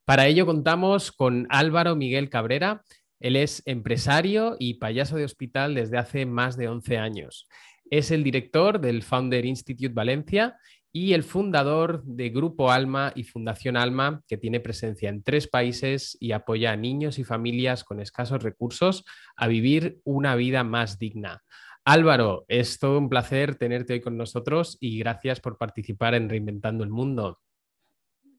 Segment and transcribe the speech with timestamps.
[0.04, 2.82] Para ello contamos con Álvaro Miguel Cabrera.
[3.20, 7.48] Él es empresario y payaso de hospital desde hace más de 11 años.
[7.92, 10.58] Es el director del Founder Institute Valencia
[10.91, 16.18] y el fundador de Grupo Alma y Fundación Alma, que tiene presencia en tres países
[16.20, 21.43] y apoya a niños y familias con escasos recursos a vivir una vida más digna.
[21.85, 26.84] Álvaro, es todo un placer tenerte hoy con nosotros y gracias por participar en Reinventando
[26.84, 27.40] el Mundo.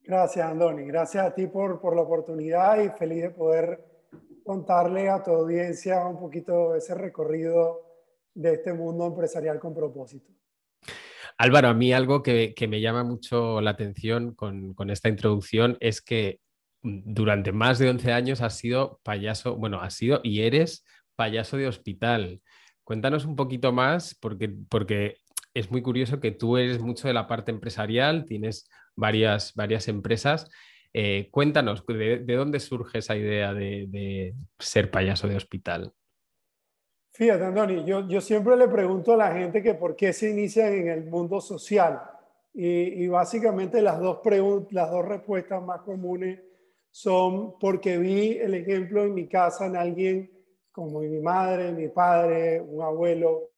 [0.02, 0.84] Gracias, Andoni.
[0.86, 3.84] Gracias a ti por, por la oportunidad y feliz de poder
[4.42, 7.88] contarle a tu audiencia un poquito ese recorrido
[8.34, 10.30] de este mundo empresarial con propósito.
[11.38, 16.40] Álvaro, a mí algo que, me llama mucho la atención con, esta introducción es que
[16.82, 20.84] durante más de 11 años has sido payaso, bueno, has sido y eres
[21.16, 22.40] payaso de hospital.
[22.84, 25.16] Cuéntanos un poquito más, porque, porque
[25.54, 30.50] es muy curioso que tú eres mucho de la parte empresarial, tienes varias, varias empresas
[30.92, 35.92] eh, cuéntanos, ¿de, dónde surge esa idea de, ser payaso de hospital?
[37.18, 40.72] Fíjate, Andoni, yo, yo, siempre le pregunto a la gente que por qué se inicia
[40.72, 42.00] en el mundo social.
[42.54, 44.20] Y, básicamente las dos,
[44.70, 46.38] las dos respuestas más comunes
[46.92, 50.30] son porque vi el ejemplo en mi casa en alguien
[50.70, 53.50] como mi madre, mi padre, un abuelo,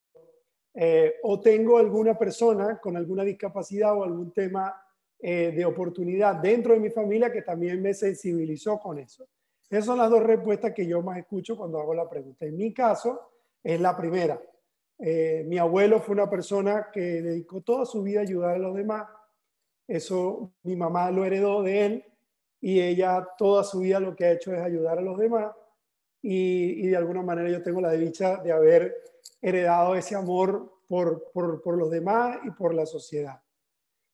[0.73, 4.75] eh, o tengo alguna persona con alguna discapacidad o algún tema
[5.19, 9.29] eh, de oportunidad dentro de mi familia que también me sensibilizó con eso.
[9.69, 12.47] Esas son las dos respuestas que yo más escucho cuando hago la pregunta.
[12.47, 13.31] En mi caso,
[13.62, 14.41] es la primera.
[14.98, 18.75] Eh, mi abuelo fue una persona que dedicó toda su vida a ayudar a los
[18.75, 19.06] demás.
[19.88, 22.04] Eso mi mamá lo heredó de él
[22.60, 25.53] y ella toda su vida lo que ha hecho es ayudar a los demás.
[26.22, 28.94] Y, de alguna manera yo tengo la dicha de haber
[29.41, 33.41] heredado ese amor por, por, por los demás y por la sociedad.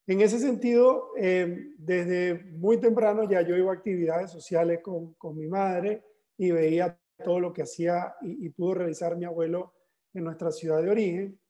[0.06, 5.36] En ese sentido, eh, desde muy temprano ya yo iba a actividades sociales con, con
[5.36, 6.04] mi madre
[6.38, 9.72] y veía todo lo que hacía y, pudo realizar mi abuelo
[10.14, 11.40] en nuestra ciudad de origen.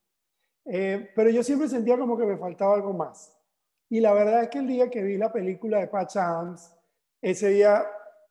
[0.64, 3.36] Eh, pero yo siempre sentía como que me faltaba algo más.
[3.88, 6.74] Y la verdad es que el día que vi la película de Patch Adams,
[7.22, 7.84] ese día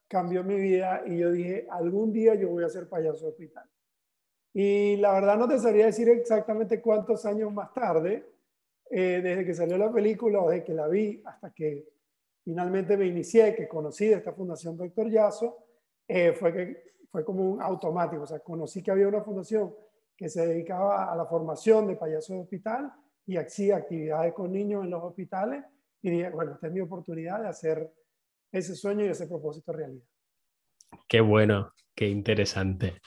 [0.08, 3.68] cambió mi vida y yo dije, algún día yo voy a ser payaso de hospital.
[4.52, 8.26] Y la verdad no te sabría decir exactamente cuántos años más tarde,
[8.90, 11.88] eh, desde que salió la película o desde que la vi hasta que
[12.44, 15.58] finalmente me inicié, que conocí de esta fundación Doctor Yaso,
[16.06, 18.24] eh, fue, que, fue como un automático.
[18.24, 19.72] O sea, conocí que había una fundación
[20.14, 22.92] que se dedicaba a la formación de payasos de hospital
[23.24, 25.64] y hacía actividades con niños en los hospitales.
[26.02, 27.90] Y dije, bueno, esta es mi oportunidad de hacer
[28.52, 30.04] ese sueño y ese propósito realidad.
[31.08, 33.00] Qué bueno, qué interesante.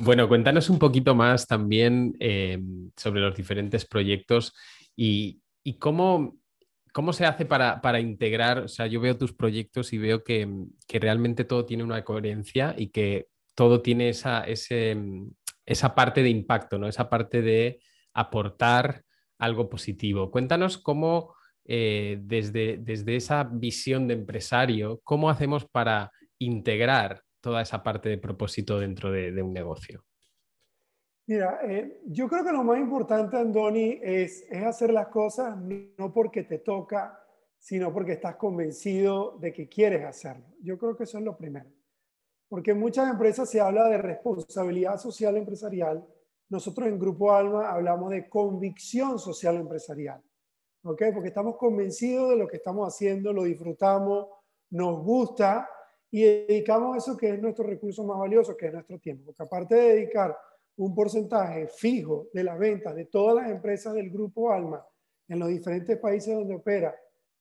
[0.00, 2.58] Bueno, cuéntanos un poquito más también eh,
[2.96, 4.54] sobre los diferentes proyectos
[4.96, 5.40] y,
[5.78, 6.36] cómo,
[6.92, 10.48] cómo, se hace para, para, integrar, o sea, yo veo tus proyectos y veo que,
[10.88, 14.96] que, realmente todo tiene una coherencia y que todo tiene esa, ese,
[15.64, 16.86] esa parte de impacto, ¿no?
[16.86, 17.80] esa parte de
[18.14, 19.02] aportar
[19.38, 20.30] algo positivo.
[20.30, 21.34] Cuéntanos cómo,
[21.64, 28.18] eh, desde, desde esa visión de empresario, cómo hacemos para integrar toda esa parte de
[28.18, 30.04] propósito dentro de un negocio.
[31.28, 36.12] Mira, eh, yo creo que lo más importante, Andoni, es, es hacer las cosas no
[36.12, 37.18] porque te toca,
[37.58, 40.46] sino porque estás convencido de que quieres hacerlo.
[40.62, 41.68] Yo creo que eso es lo primero.
[42.48, 46.04] Porque en muchas empresas se habla de responsabilidad social empresarial.
[46.48, 50.22] Nosotros en Grupo Alma hablamos de convicción social empresarial.
[50.84, 51.02] ¿Ok?
[51.12, 54.28] Porque estamos convencidos de lo que estamos haciendo, lo disfrutamos,
[54.70, 55.68] nos gusta
[56.10, 59.26] y dedicamos eso que es nuestro recurso más valioso, que es nuestro tiempo.
[59.26, 60.36] Porque aparte de dedicar
[60.76, 64.86] un porcentaje fijo de las ventas de todas las empresas del grupo Alma
[65.28, 66.94] en los diferentes países donde opera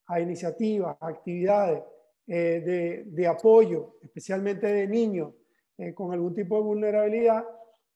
[0.07, 1.83] a iniciativas, a actividades
[2.27, 5.33] eh, de, apoyo, especialmente de niños
[5.77, 7.45] eh, con algún tipo de vulnerabilidad,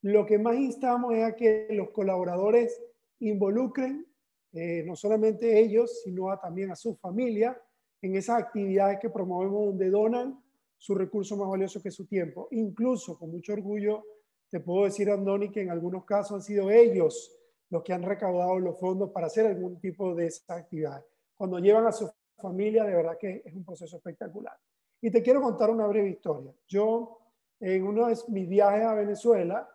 [0.02, 2.82] lo que más instamos es a que los colaboradores
[3.20, 4.06] involucren
[4.52, 7.60] eh, no solamente ellos, sino también a su familia
[8.02, 10.42] en esas actividades que promovemos donde donan
[10.78, 12.48] su recurso más valioso que su tiempo.
[12.52, 14.04] Incluso, con mucho orgullo,
[14.50, 17.36] te puedo decir, Andoni, que en algunos casos han sido ellos
[17.70, 21.06] los que han recaudado los fondos para hacer algún tipo de esa actividad.
[21.36, 22.10] Cuando llevan a su
[22.40, 24.58] familia, de verdad que es un proceso espectacular.
[25.02, 26.54] Y te quiero contar una breve historia.
[26.68, 27.20] Yo,
[27.60, 29.70] en uno de mis viajes a Venezuela,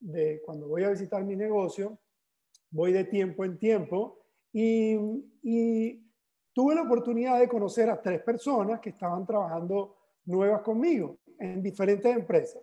[0.00, 1.98] de cuando voy a visitar mi negocio,
[2.70, 4.18] voy de tiempo en tiempo
[4.52, 4.94] y,
[5.42, 6.08] y
[6.52, 12.14] tuve la oportunidad de conocer a tres personas que estaban trabajando nuevas conmigo en diferentes
[12.14, 12.62] empresas.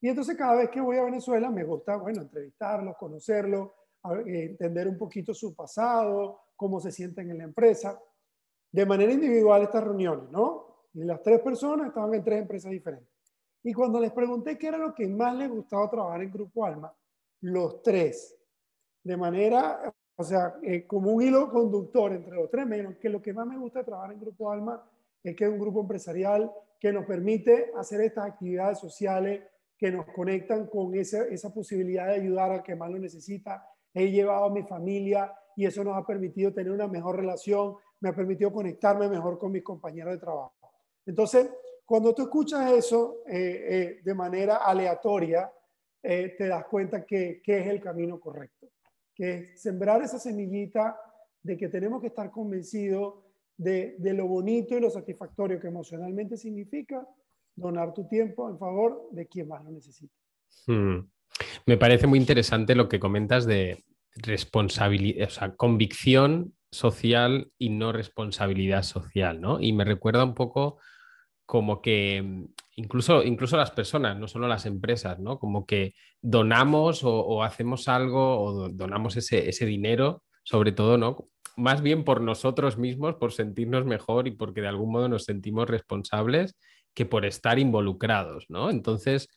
[0.00, 3.70] Y entonces cada vez que voy a Venezuela me gusta, bueno, entrevistarlos, conocerlos,
[4.26, 8.00] entender un poquito su pasado, cómo se sienten en la empresa.
[8.72, 10.88] De manera individual estas reuniones, ¿no?
[10.94, 13.08] Y las tres personas estaban en tres empresas diferentes.
[13.62, 16.92] Y cuando les pregunté qué era lo que más les gustaba trabajar en Grupo Alma,
[17.42, 18.36] los tres,
[19.04, 23.22] de manera, o sea, eh, como un hilo conductor entre los tres, me que lo
[23.22, 24.82] que más me gusta trabajar en Grupo Alma
[25.22, 29.42] es que es un grupo empresarial que nos permite hacer estas actividades sociales
[29.78, 33.66] que nos conectan con esa, esa posibilidad de ayudar al que más lo necesita.
[33.94, 38.08] He llevado a mi familia y eso nos ha permitido tener una mejor relación, me
[38.08, 40.54] ha permitido conectarme mejor con mis compañeros de trabajo.
[41.06, 41.48] Entonces,
[41.86, 45.50] cuando tú escuchas eso eh, eh, de manera aleatoria,
[46.02, 48.68] eh, te das cuenta que, es el camino correcto,
[49.14, 50.98] que es sembrar esa semillita
[51.42, 53.22] de que tenemos que estar convencidos
[53.56, 57.06] de, de, lo bonito y lo satisfactorio que emocionalmente significa
[57.54, 60.14] donar tu tiempo en favor de quien más lo necesita.
[60.66, 61.08] Hmm.
[61.66, 63.84] Me parece muy interesante lo que comentas de
[64.16, 69.60] responsabilidad, o sea, convicción social y no responsabilidad social, ¿no?
[69.60, 70.78] Y me recuerda un poco
[71.44, 72.46] como que
[72.76, 75.38] incluso, incluso las personas, no solo las empresas, ¿no?
[75.38, 81.28] Como que donamos o, hacemos algo o donamos ese, ese, dinero, sobre todo, ¿no?
[81.56, 85.68] Más bien por nosotros mismos, por sentirnos mejor y porque de algún modo nos sentimos
[85.68, 86.56] responsables
[86.94, 88.70] que por estar involucrados, ¿no?
[88.70, 89.28] Entonces,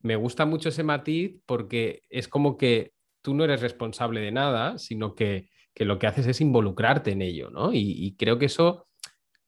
[0.00, 2.92] me gusta mucho ese matiz porque es como que
[3.22, 7.50] tú no eres responsable de nada, sino que, lo que haces es involucrarte en ello,
[7.50, 7.70] ¿no?
[7.72, 8.86] Y, creo que eso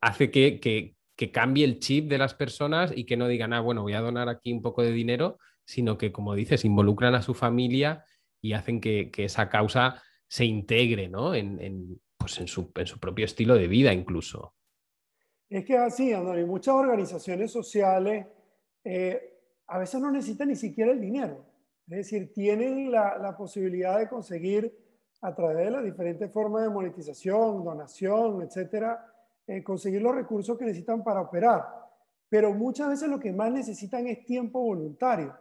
[0.01, 3.83] hace que, que, cambie el chip de las personas y que no digan, ah, bueno,
[3.83, 7.35] voy a donar aquí un poco de dinero, sino que, como dices, involucran a su
[7.35, 8.05] familia
[8.41, 11.35] y hacen que, esa causa se integre, ¿no?
[11.35, 14.55] En, pues en, su, en su propio estilo de vida incluso.
[15.49, 18.27] Es que así, Andrés, muchas organizaciones sociales
[18.83, 19.37] eh,
[19.69, 21.47] a veces no necesitan ni siquiera el dinero.
[21.89, 24.86] Es decir, tienen la, la, posibilidad de conseguir
[25.21, 29.13] a través de las diferentes formas de monetización, donación, etcétera,
[29.47, 31.65] eh, conseguir los recursos que necesitan para operar.
[32.29, 35.35] Pero muchas veces lo que más necesitan es tiempo voluntario.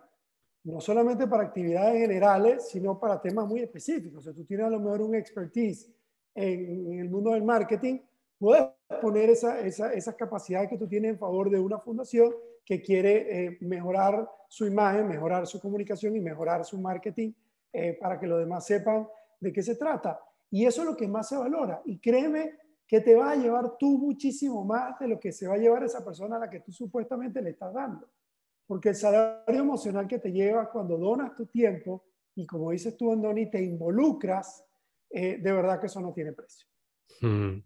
[0.64, 4.20] No solamente para actividades generales, sino para temas muy específicos.
[4.20, 5.92] O sea, tú tienes a lo mejor un expertise
[6.34, 8.00] en, en el mundo del marketing,
[8.38, 8.68] puedes
[9.02, 12.34] poner esa, esa, esas capacidades que tú tienes en favor de una fundación
[12.66, 17.32] que quiere eh, mejorar su imagen, mejorar su comunicación y mejorar su marketing
[17.72, 19.08] eh, para que los demás sepan
[19.46, 20.20] de qué se trata.
[20.52, 21.82] Y eso es lo que más se valora.
[21.86, 22.58] Y créeme
[22.88, 25.84] que te va a llevar tú muchísimo más de lo que se va a llevar
[25.84, 28.10] esa persona a la que tú supuestamente le estás dando.
[28.68, 32.04] Porque el salario emocional que te lleva cuando donas tu tiempo
[32.36, 34.66] y como dices tú, Andoni, te involucras,
[35.10, 36.68] eh, de verdad que eso no tiene precio.
[37.22, 37.60] Hmm.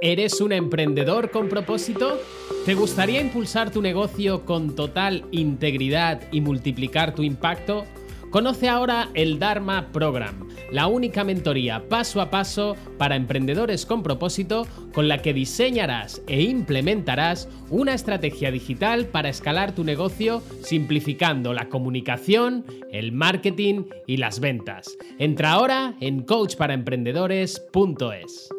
[0.00, 2.18] ¿Eres un emprendedor con propósito?
[2.66, 7.86] ¿Te gustaría impulsar tu negocio con total integridad y multiplicar tu impacto?
[8.34, 14.66] Conoce ahora el Dharma Program, la única mentoría paso a paso para emprendedores con propósito
[14.92, 21.68] con la que diseñarás e implementarás una estrategia digital para escalar tu negocio simplificando la
[21.68, 24.98] comunicación, el marketing y las ventas.
[25.20, 28.53] Entra ahora en coachparaemprendedores.es.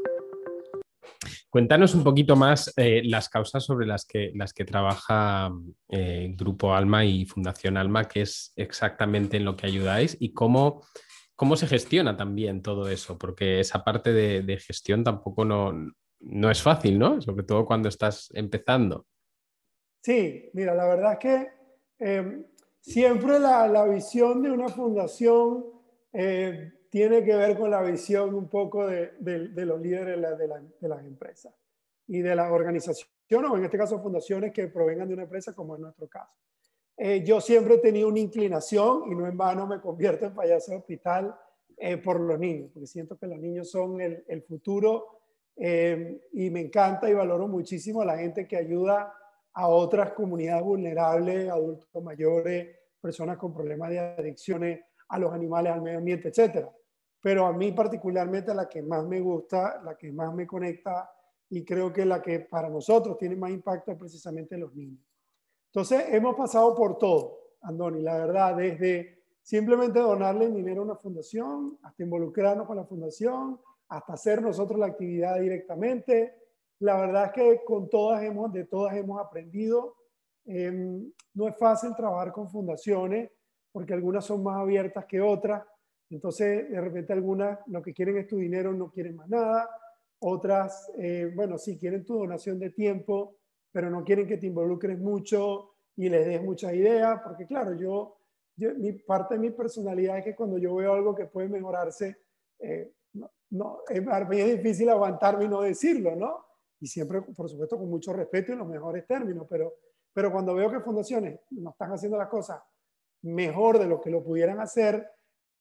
[1.56, 5.50] Cuéntanos un poquito más eh, las causas sobre las que, las que trabaja
[5.88, 10.82] eh, Grupo Alma y Fundación Alma, que es exactamente en lo que ayudáis y cómo,
[11.34, 15.72] cómo se gestiona también todo eso, porque esa parte de, gestión tampoco no,
[16.20, 17.22] no, es fácil, ¿no?
[17.22, 19.06] Sobre todo cuando estás empezando.
[20.04, 21.48] Sí, mira, la verdad es que
[22.00, 22.46] em,
[22.82, 25.64] siempre la, la, visión de una fundación
[26.12, 30.18] eh, tiene que ver con la visión un poco de, los líderes
[30.80, 31.54] de, las empresas
[32.08, 35.76] y de las organizaciones, o en este caso fundaciones que provengan de una empresa, como
[35.76, 36.32] en nuestro caso.
[36.96, 40.72] Eh, yo siempre he tenido una inclinación, y no en vano me convierto en payaso
[40.72, 41.38] de hospital,
[41.76, 45.20] eh, por los niños, porque siento que los niños son el, futuro
[45.58, 49.14] eh, y me encanta y valoro muchísimo a la gente que ayuda
[49.52, 55.82] a otras comunidades vulnerables, adultos mayores, personas con problemas de adicciones a los animales, al
[55.82, 56.72] medio ambiente, etcétera
[57.26, 61.12] pero a mí particularmente la que más me gusta, la que más me conecta
[61.50, 65.04] y creo que la que para nosotros tiene más impacto es precisamente los niños.
[65.74, 71.80] Entonces, hemos pasado por todo, Andoni, la verdad, desde simplemente donarle dinero a una fundación,
[71.82, 76.36] hasta involucrarnos con la fundación, hasta hacer nosotros la actividad directamente.
[76.78, 79.96] La verdad es que con todas hemos, de todas hemos aprendido.
[80.46, 83.32] Em, no es fácil trabajar con fundaciones
[83.72, 85.64] porque algunas son más abiertas que otras.
[86.10, 89.70] Entonces, de repente algunas lo que quieren es tu dinero, no quieren más nada.
[90.20, 93.38] Otras, eh, bueno, sí quieren tu donación de tiempo,
[93.72, 98.18] pero no quieren que te involucres mucho y les des muchas ideas, porque claro, yo,
[98.58, 102.18] mi parte de mi personalidad es que cuando yo veo algo que puede mejorarse,
[102.60, 102.92] eh,
[103.50, 106.46] no, mí es difícil aguantarme y no decirlo, ¿no?
[106.80, 109.76] Y siempre, por supuesto, con mucho respeto y en los mejores términos, pero,
[110.14, 112.62] pero cuando veo que fundaciones no están haciendo las cosas
[113.22, 115.10] mejor de lo que lo pudieran hacer,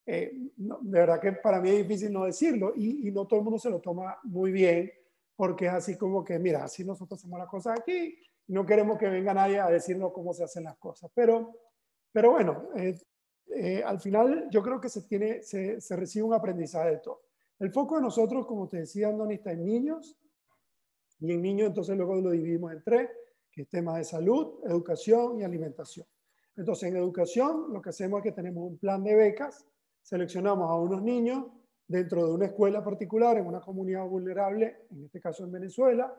[0.06, 3.44] eh, de verdad que para mí es difícil no decirlo y, y, no todo el
[3.44, 4.90] mundo se lo toma muy bien
[5.34, 8.16] porque es así como que, mira, así nosotros hacemos las cosas aquí,
[8.48, 11.52] no queremos que venga nadie a decirnos cómo se hacen las cosas, pero,
[12.12, 12.98] pero bueno, eh,
[13.48, 17.22] eh, al final yo creo que se, tiene, se, se recibe un aprendizaje de todo.
[17.58, 20.16] El foco de nosotros, como te decía, Andoni, está en niños.
[21.20, 23.10] Y en niños, entonces luego lo dividimos en tres,
[23.50, 26.06] que es tema de salud, educación y alimentación.
[26.56, 29.64] Entonces, en educación, lo que hacemos es que tenemos un plan de becas,
[30.04, 31.46] seleccionamos a unos niños
[31.88, 36.14] dentro de una escuela particular, en una comunidad vulnerable, en este caso en Venezuela,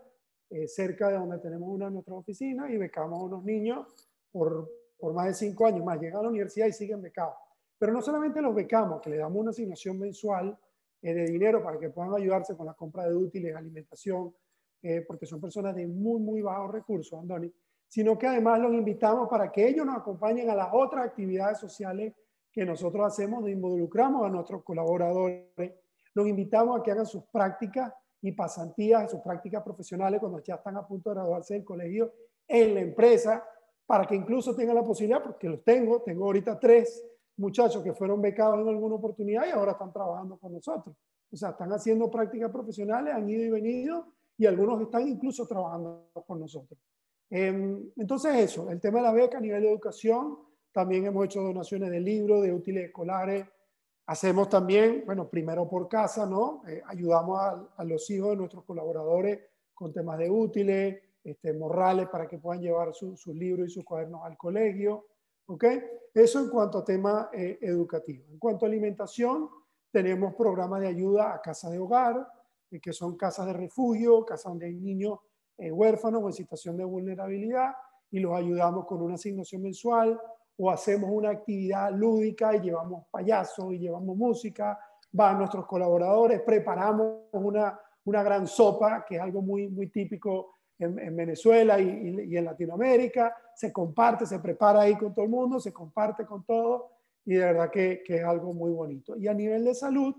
[0.49, 3.87] eh, cerca de donde tenemos una de nuestras oficinas, y becamos a unos niños
[4.31, 5.99] por, por más de cinco años más.
[5.99, 7.35] Llegan a la universidad y siguen becados.
[7.77, 10.57] Pero no solamente los becamos, que le damos una asignación mensual
[11.01, 14.33] eh, de dinero para que puedan ayudarse con la compra de útiles, alimentación,
[14.81, 17.51] eh, porque son personas de muy, muy bajos recursos, Andoni,
[17.87, 22.13] sino que además los invitamos para que ellos nos acompañen a las otras actividades sociales
[22.55, 25.73] que nosotros hacemos, nos involucramos a nuestros colaboradores,
[26.13, 30.77] los invitamos a que hagan sus prácticas y pasantías, sus prácticas profesionales cuando ya están
[30.77, 32.13] a punto de graduarse del colegio
[32.47, 33.43] en la empresa,
[33.85, 37.05] para que incluso tengan la posibilidad, porque los tengo, tengo ahorita tres
[37.37, 40.95] muchachos que fueron becados en alguna oportunidad y ahora están trabajando con nosotros.
[41.29, 46.07] O sea, están haciendo prácticas profesionales, han ido y venido y algunos están incluso trabajando
[46.25, 46.79] con nosotros.
[47.29, 50.37] Em, entonces eso, el tema de la beca a nivel de educación,
[50.75, 53.45] también hemos hecho donaciones de libros, de útiles escolares.
[54.07, 56.63] Hacemos también, bueno, primero por casa, ¿no?
[56.67, 57.39] Eh, ayudamos
[57.77, 59.39] a, los hijos de nuestros colaboradores
[59.73, 64.25] con temas de útiles, este, morrales para que puedan llevar sus libros y sus cuadernos
[64.25, 65.05] al colegio.
[65.45, 65.63] ¿Ok?
[66.13, 68.25] Eso en cuanto a tema eh, educativo.
[68.29, 69.49] En cuanto a alimentación,
[69.91, 72.27] tenemos programas de ayuda a casas de hogar,
[72.69, 75.19] eh, que son casas de refugio, casas donde hay niños
[75.57, 77.75] eh, huérfanos o en situación de vulnerabilidad,
[78.11, 80.19] y los ayudamos con una asignación mensual,
[80.57, 84.79] o hacemos una actividad lúdica y llevamos payasos y llevamos música,
[85.11, 91.15] van nuestros colaboradores, preparamos una, una gran sopa, que es algo muy, muy típico en,
[91.15, 96.25] Venezuela y, en Latinoamérica, se comparte, se prepara ahí con todo el mundo, se comparte
[96.25, 96.89] con todo
[97.25, 99.15] y de verdad que, que, es algo muy bonito.
[99.15, 100.13] Y a nivel de salud,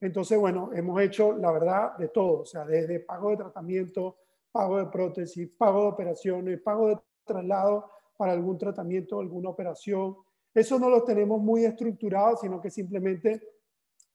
[0.00, 4.16] entonces, bueno, hemos hecho la verdad de todo, o sea, desde pago de tratamiento,
[4.50, 10.14] pago de prótesis, pago de operaciones, pago de traslado para algún tratamiento, alguna operación.
[10.52, 13.40] Eso no lo tenemos muy estructurado, sino que simplemente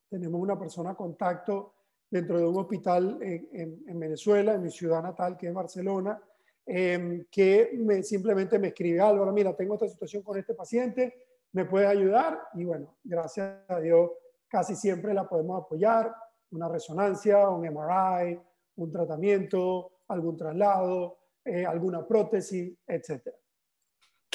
[0.07, 1.74] tenemos una persona contacto
[2.07, 6.21] dentro de un hospital en, Venezuela, en mi ciudad natal, que es Barcelona,
[6.67, 11.65] em, que me, simplemente me escribe, Álvaro, mira, tengo esta situación con este paciente, ¿me
[11.65, 12.39] puedes ayudar?
[12.53, 14.12] Y bueno, gracias a Dios,
[14.47, 16.13] casi siempre la podemos apoyar,
[16.51, 18.39] una resonancia, un MRI,
[18.75, 23.33] un tratamiento, algún traslado, eh, alguna prótesis, etc.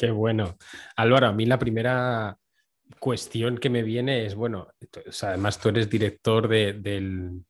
[0.00, 0.56] Qué bueno.
[0.96, 2.38] Álvaro, a mí la primera
[2.98, 4.68] cuestión que me viene es, bueno,
[5.20, 7.44] además tú eres director del,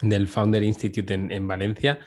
[0.00, 1.98] del Founder Institute en, Valencia.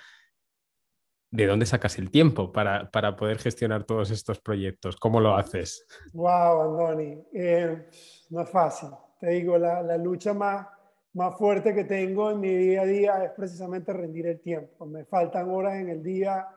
[1.30, 4.96] ¿De dónde sacas el tiempo para, poder gestionar todos estos proyectos?
[4.96, 5.86] ¿Cómo lo haces?
[6.14, 7.90] Wow, Andoni, eh,
[8.30, 8.92] no es fácil.
[9.20, 10.68] Te digo, la, lucha más,
[11.16, 14.86] más fuerte que tengo en mi día a día es precisamente rendir el tiempo.
[14.86, 16.48] Me faltan horas en el día,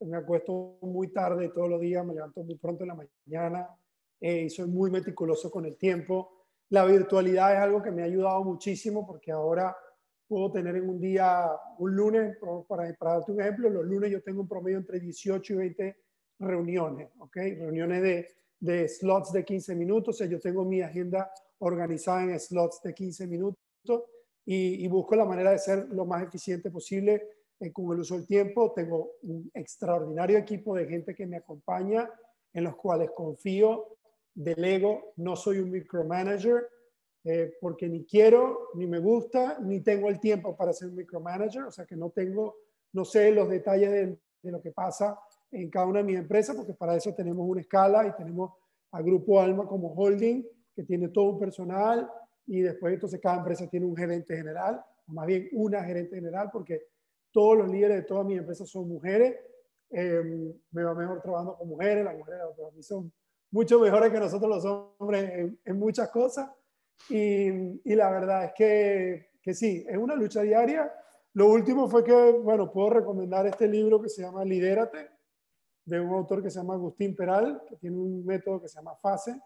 [0.00, 2.94] me acuesto muy tarde todos los días, me levanto muy pronto en la
[3.26, 3.68] mañana
[4.20, 6.44] eh, y soy muy meticuloso con el tiempo.
[6.70, 9.76] La virtualidad es algo que me ha ayudado muchísimo porque ahora
[10.26, 11.48] puedo tener en un día,
[11.78, 12.36] un lunes,
[12.68, 15.96] para, para darte un ejemplo, los lunes yo tengo un promedio entre 18 y 20
[16.40, 17.36] reuniones, ¿ok?
[17.36, 22.40] Reuniones de, de slots de 15 minutos, o sea, yo tengo mi agenda organizada en
[22.40, 23.56] slots de 15 minutos
[24.44, 27.28] y, busco la manera de ser lo más eficiente posible
[27.60, 28.72] eh, con el uso del tiempo.
[28.74, 32.10] Tengo un extraordinario equipo de gente que me acompaña,
[32.52, 33.96] en los cuales confío,
[34.34, 36.68] delego, no soy un micromanager,
[37.24, 41.70] eh, porque ni quiero, ni me gusta, ni tengo el tiempo para ser micromanager, o
[41.70, 42.56] sea que no tengo,
[42.92, 45.18] no sé los detalles de, de lo que pasa
[45.50, 48.52] en cada una de mis empresas, porque para eso tenemos una escala y tenemos
[48.92, 50.44] al Grupo Alma como holding,
[50.74, 52.08] que tiene todo un personal,
[52.46, 56.50] y después entonces cada empresa tiene un gerente general, o más bien una gerente general,
[56.52, 56.86] porque
[57.36, 59.38] todos los líderes de todas mis empresas son mujeres.
[59.90, 63.12] Em, me va mejor trabajando con mujeres, las mujeres para mí son
[63.50, 64.64] mucho mejores que nosotros los
[64.98, 66.50] hombres en, muchas cosas.
[67.10, 67.48] Y,
[67.84, 70.90] y, la verdad es que, que sí, es una lucha diaria.
[71.34, 75.10] Lo último fue que, bueno, puedo recomendar este libro que se llama Lidérate,
[75.84, 78.96] de un autor que se llama Agustín Peral, que tiene un método que se llama
[78.96, 79.38] FASE,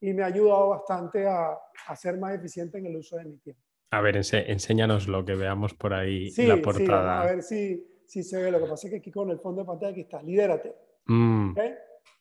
[0.00, 3.38] y me ha ayudado bastante a, a ser más eficiente en el uso de mi
[3.38, 3.63] tiempo.
[3.96, 7.22] A ver, enséñanos lo que veamos por ahí la portada.
[7.22, 8.50] Sí, a ver si, si, se ve.
[8.50, 10.74] Lo que pasa es que aquí con el fondo de pantalla aquí está, lidérate.
[11.06, 11.54] Mm.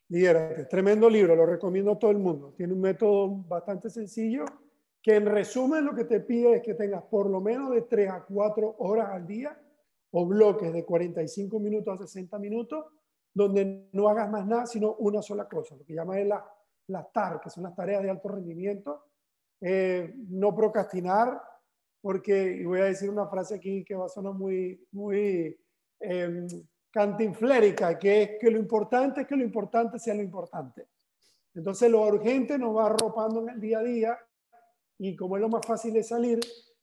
[0.09, 0.65] Lidérate.
[0.65, 2.53] Tremendo libro, lo recomiendo a todo el mundo.
[2.55, 4.45] Tiene un método bastante sencillo
[5.01, 8.09] que en resumen lo que te pide es que tengas por lo menos de 3
[8.09, 9.59] a 4 horas al día
[10.11, 12.85] o bloques de 45 minutos a 60 minutos
[13.33, 16.43] donde no hagas más nada sino una sola cosa, lo que llaman las
[16.87, 19.05] la TAR, que son las tareas de alto rendimiento.
[19.59, 21.41] Eh, no procrastinar,
[22.03, 25.57] porque, voy a decir una frase aquí que va a sonar muy, muy
[26.01, 26.47] eh,
[26.91, 30.89] cantinflérica, que es que lo importante es que lo importante sea lo importante.
[31.55, 34.19] Entonces lo urgente nos va arropando en el día a día
[34.99, 36.41] y como es lo más fácil de salir,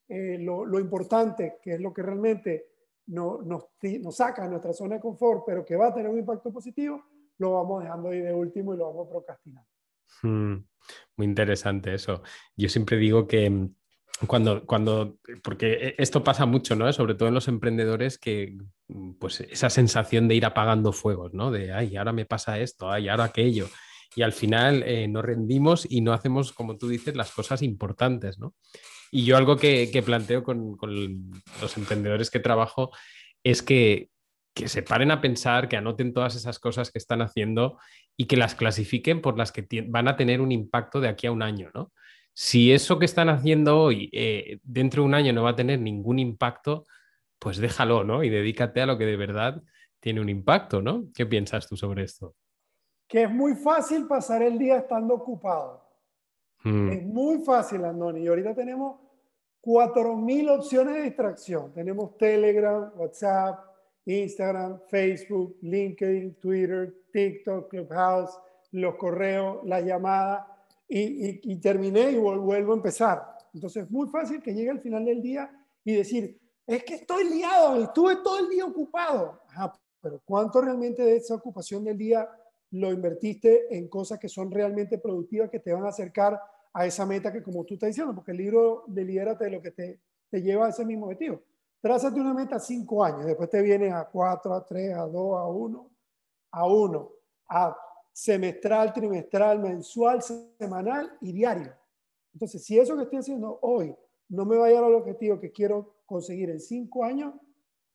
[0.09, 2.69] eh, lo, lo, importante, que es lo que realmente
[3.09, 3.67] no, nos,
[4.01, 7.05] nos saca de nuestra zona de confort, pero que va a tener un impacto positivo,
[7.37, 9.69] lo vamos dejando ahí de último y lo vamos procrastinando.
[10.23, 10.65] Hmm,
[11.17, 12.23] muy interesante eso.
[12.57, 13.71] Yo siempre digo que
[14.27, 16.93] cuando, cuando, porque e, esto pasa mucho, ¿no?
[16.93, 18.57] Sobre todo en los emprendedores que,
[19.19, 21.51] pues esa sensación de ir apagando fuegos, ¿no?
[21.51, 23.69] De, ay, ahora me pasa esto, ay, ahora aquello.
[24.15, 28.39] Y al final eh, nos rendimos y no hacemos, como tú dices, las cosas importantes,
[28.39, 28.55] ¿no?
[29.11, 30.77] Y yo algo que, planteo con,
[31.61, 32.91] los emprendedores que trabajo
[33.43, 34.11] es que,
[34.55, 37.79] que se paren a pensar, que anoten todas esas cosas que están haciendo
[38.17, 41.33] y que las clasifiquen por las que van a tener un impacto de aquí a
[41.33, 41.93] un año, ¿no?
[42.33, 45.81] Si eso que están haciendo hoy eh, dentro de un año no va a tener
[45.81, 46.87] ningún impacto,
[47.39, 48.23] pues déjalo, ¿no?
[48.23, 49.63] Y dedícate a lo que de verdad
[49.99, 51.09] tiene un impacto, ¿no?
[51.15, 52.35] ¿Qué piensas tú sobre esto?
[53.09, 55.85] Que es muy fácil pasar el día estando ocupado.
[56.63, 56.91] Hmm.
[56.91, 58.23] Es muy fácil, Andoni.
[58.23, 59.01] Y ahorita tenemos
[59.63, 61.73] 4.000 opciones de distracción.
[61.73, 63.59] Tenemos Telegram, WhatsApp,
[64.07, 68.39] Instagram, Facebook, LinkedIn, Twitter, TikTok, Clubhouse,
[68.73, 70.47] los correos, las llamadas
[70.91, 73.37] y, terminé y vuelvo a empezar.
[73.55, 75.51] Entonces es muy fácil que llegue al final del día
[75.85, 79.41] y decir, es que estoy liado, estuve todo el día ocupado.
[80.01, 82.29] pero ¿cuánto realmente de esa ocupación del día
[82.73, 86.41] lo invertiste en cosas que son realmente productivas, que te van a acercar
[86.73, 89.73] a esa meta que como tú estás diciendo, porque el libro de Lidérate lo que
[89.73, 90.01] te,
[90.31, 91.43] te lleva a ese mismo objetivo.
[91.81, 95.37] Trázate una meta a cinco años, después te vienes a cuatro, a tres, a dos,
[95.39, 95.91] a uno,
[96.53, 97.11] a uno,
[97.49, 97.77] a
[98.21, 101.73] semestral, trimestral, mensual, semanal y diario.
[102.35, 103.95] Entonces, si eso que estoy haciendo hoy
[104.29, 107.33] no me va a llegar al objetivo que quiero conseguir en cinco años,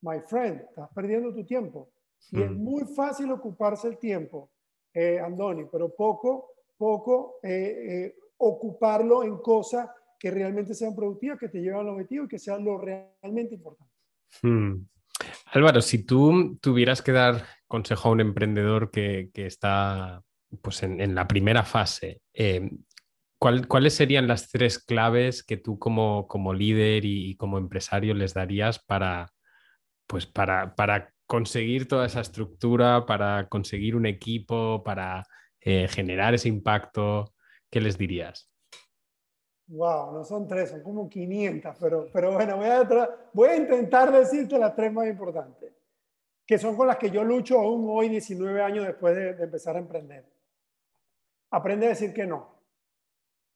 [0.01, 1.91] my friend, estás perdiendo tu tiempo.
[2.31, 2.55] Y es mm.
[2.55, 4.49] muy fácil ocuparse el tiempo,
[4.95, 7.51] eh, Andoni, pero poco, poco eh,
[7.87, 12.39] eh, ocuparlo en cosas que realmente sean productivas, que te lleven al objetivo y que
[12.39, 13.93] sean lo realmente importante.
[14.41, 14.87] Mm.
[15.53, 20.21] Álvaro, si tú tuvieras que dar consejo a un emprendedor que, está
[20.61, 22.69] pues en, la primera fase, eh,
[23.37, 28.79] ¿cuáles serían las tres claves que tú como, como líder y, como empresario les darías
[28.79, 29.31] para,
[30.07, 35.23] pues para, para, conseguir toda esa estructura, para conseguir un equipo, para
[35.59, 37.33] eh, generar ese impacto?
[37.71, 38.47] ¿Qué les dirías?
[39.67, 44.11] Wow, no son tres, son como 500, pero, pero bueno, voy a, voy a intentar
[44.11, 45.73] decirte las tres más importantes,
[46.45, 49.79] que son con las que yo lucho aún hoy, 19 años después de, empezar a
[49.79, 50.25] emprender.
[51.49, 52.55] Aprende a decir que no.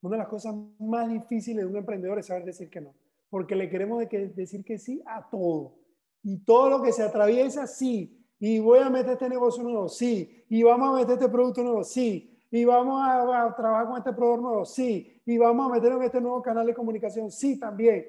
[0.02, 2.94] Una de las cosas más difíciles de un emprendedor es saber decir que no,
[3.30, 5.76] porque le queremos decir que sí a todo.
[6.24, 8.26] Y todo lo que se atraviesa, sí.
[8.40, 10.46] Y voy a meter este negocio nuevo, sí.
[10.50, 14.42] Y vamos a meter este producto nuevo, sí y vamos a, trabajar con este proveedor
[14.42, 18.08] nuevo, sí, y vamos a meternos en este nuevo canal de comunicación, sí, también.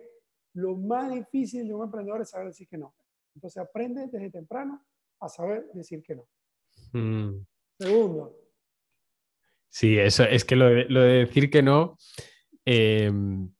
[0.54, 2.92] Lo más difícil de un emprendedor es saber decir que no.
[3.34, 4.84] Entonces aprende desde temprano
[5.20, 6.28] a saber decir que no.
[6.92, 7.44] Mm.
[7.78, 8.36] Segundo.
[9.68, 11.96] Sí, eso es que lo de, decir que no,
[12.64, 13.52] em,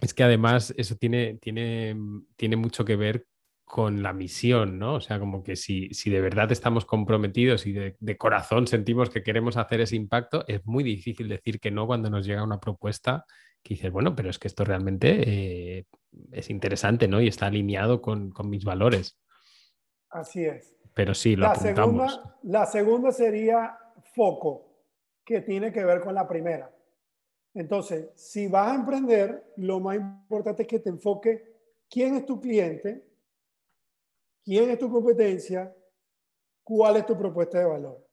[0.00, 1.96] es que además eso tiene, tiene,
[2.36, 3.26] tiene mucho que ver
[3.70, 4.96] con la misión, ¿no?
[4.96, 9.22] O sea, como que si, si de verdad estamos comprometidos y de, corazón sentimos que
[9.22, 13.24] queremos hacer ese impacto, es muy difícil decir que no cuando nos llega una propuesta
[13.62, 15.86] que dices, bueno, pero es que esto realmente eh,
[16.32, 17.20] es interesante, ¿no?
[17.20, 19.20] Y está alineado con, mis valores.
[20.08, 20.74] Así es.
[20.92, 22.12] Pero sí, lo la apuntamos.
[22.12, 23.78] Segunda, la segunda sería
[24.16, 24.82] foco,
[25.24, 26.74] que tiene que ver con la primera.
[27.54, 31.40] Entonces, si vas a emprender, lo más importante es que te enfoques
[31.88, 33.09] quién es tu cliente,
[34.44, 35.74] quién es tu competencia,
[36.62, 38.06] cuál es tu propuesta de valor.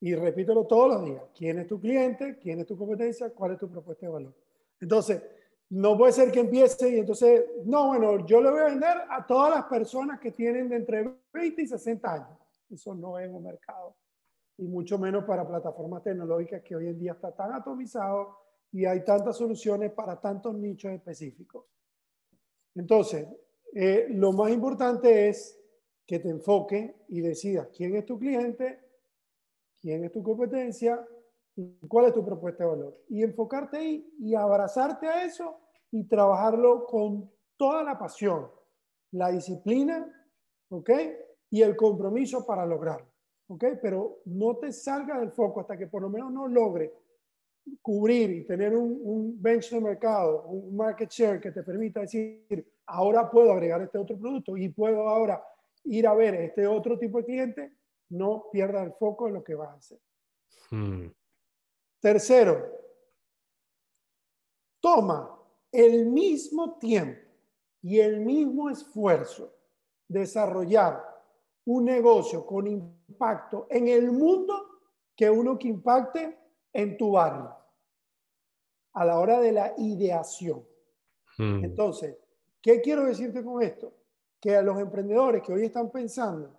[0.00, 1.22] Y repítelo todos los días.
[1.34, 2.38] ¿Quién es tu cliente?
[2.38, 3.30] ¿Quién es tu competencia?
[3.30, 4.34] ¿Cuál es tu propuesta de valor?
[4.80, 5.22] Entonces,
[5.70, 9.26] no puede ser que empiece y entonces, no, bueno, yo le voy a vender a
[9.26, 12.38] todas las personas que tienen de entre 20 y 60 años.
[12.70, 13.96] Eso no es un mercado.
[14.58, 18.38] Y mucho menos para plataformas tecnológicas que hoy en día está tan atomizado
[18.72, 21.64] y hay tantas soluciones para tantos nichos específicos.
[22.74, 23.26] Entonces,
[23.74, 25.60] eh, lo más importante es
[26.06, 28.80] que te enfoque y decidas quién es tu cliente,
[29.80, 31.06] quién es tu competencia
[31.88, 32.98] cuál es tu propuesta de valor.
[33.08, 35.58] Y enfocarte ahí y abrazarte a eso
[35.90, 38.50] y trabajarlo con toda la pasión,
[39.12, 40.06] la disciplina,
[40.68, 40.90] ¿ok?
[41.50, 43.08] Y el compromiso para lograrlo,
[43.48, 43.64] ¿ok?
[43.80, 46.92] Pero no te salga del foco hasta que por lo menos no logre
[47.82, 52.66] cubrir y tener un, un bench de mercado, un market share que te permita decir,
[52.86, 55.42] ahora puedo agregar este otro producto y puedo ahora
[55.84, 57.72] ir a ver este otro tipo de cliente,
[58.10, 59.98] no pierda el foco en lo que vas a hacer.
[60.70, 61.06] Hmm.
[62.00, 62.72] Tercero,
[64.80, 65.36] toma
[65.72, 67.20] el mismo tiempo
[67.82, 69.52] y el mismo esfuerzo
[70.08, 71.02] desarrollar
[71.64, 74.54] un negocio con impacto en el mundo
[75.16, 76.38] que uno que impacte
[76.76, 77.56] en tu barrio
[78.92, 80.62] a la hora de la ideación.
[81.38, 81.64] Hmm.
[81.64, 82.18] Entonces,
[82.60, 83.94] ¿qué quiero decirte con esto?
[84.38, 86.54] Que a los emprendedores que hoy están pensando,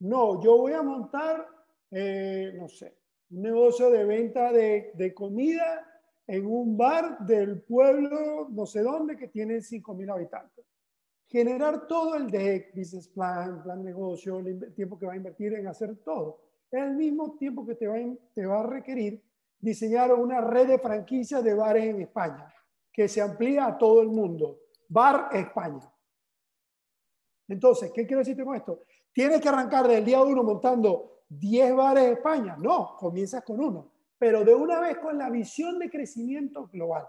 [0.00, 1.46] no, yo voy a montar,
[1.90, 2.96] eh, no sé,
[3.30, 5.86] un negocio de venta de, de, comida
[6.26, 10.64] en un bar del pueblo, no sé dónde, que tiene 5.000 habitantes.
[11.28, 15.68] Generar todo el deck, business plan, plan negocio, el tiempo que va a invertir en
[15.68, 16.40] hacer todo.
[16.70, 17.96] Es el mismo tiempo que te va,
[18.34, 19.27] te va a requerir
[19.58, 22.52] diseñar una red de franquicias de bares en España,
[22.92, 24.58] que se amplía a todo el mundo.
[24.88, 25.92] Bar España.
[27.48, 28.82] Entonces, ¿qué quiero decirte con esto?
[29.12, 32.56] ¿Tienes que arrancar del día uno montando 10 bares de España?
[32.58, 37.08] No, comienzas con uno, pero de una vez con la visión de crecimiento global.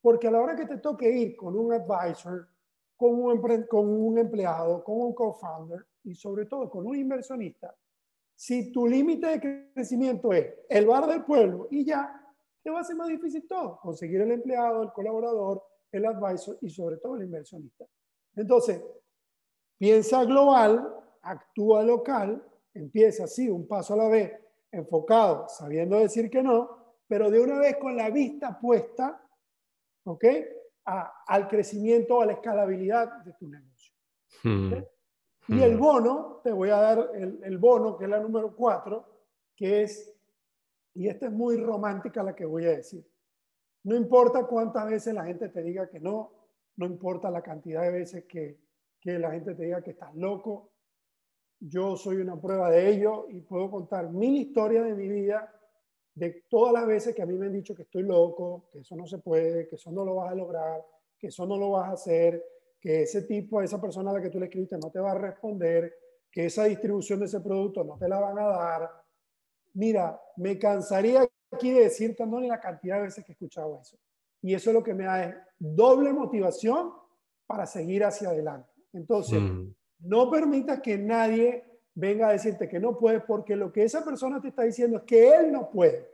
[0.00, 2.48] Porque a la hora que te toque ir con un advisor,
[2.96, 7.74] con un, con un empleado, con un co-founder y sobre todo con un inversionista,
[8.40, 12.26] si tu límite de crecimiento es el bar del pueblo y ya,
[12.62, 13.78] te va a ser más difícil todo.
[13.82, 17.84] Conseguir el empleado, el colaborador, el advisor y sobre todo el inversionista.
[18.34, 18.82] Entonces,
[19.76, 24.32] piensa global, actúa local, empieza así, un paso a la vez,
[24.72, 29.22] enfocado, sabiendo decir que no, pero de una vez con la vista puesta,
[30.04, 30.24] ¿ok?
[31.26, 33.94] al crecimiento, a la escalabilidad de tu negocio.
[34.42, 34.72] Hmm.
[35.48, 39.04] Y el bono, te voy a dar el, el, bono, que es la número cuatro,
[39.56, 40.14] que es,
[40.94, 43.04] y esta es muy romántica la que voy a decir,
[43.84, 46.32] no importa cuántas veces la gente te diga que no,
[46.76, 48.60] no importa la cantidad de veces que,
[49.00, 50.70] que la gente te diga que estás loco,
[51.58, 55.54] yo soy una prueba de ello y puedo contar mil historias de mi vida
[56.14, 58.96] de todas las veces que a mí me han dicho que estoy loco, que eso
[58.96, 60.84] no se puede, que eso no lo vas a lograr,
[61.18, 62.44] que eso no lo vas a hacer,
[62.80, 65.18] que ese tipo, esa persona a la que tú le escribiste no te va a
[65.18, 65.92] responder,
[66.30, 68.90] que esa distribución de ese producto no te la van a dar.
[69.74, 73.80] Mira, me cansaría aquí de decirte, no, ni la cantidad de veces que he escuchado
[73.80, 73.98] eso.
[74.42, 76.92] Y eso es lo que me da doble motivación
[77.46, 78.70] para seguir hacia adelante.
[78.92, 79.74] Entonces, mm.
[80.00, 81.64] No permitas que nadie
[81.94, 85.04] venga a decirte que no puede, porque lo que esa persona te está diciendo es
[85.04, 86.08] que él no puede.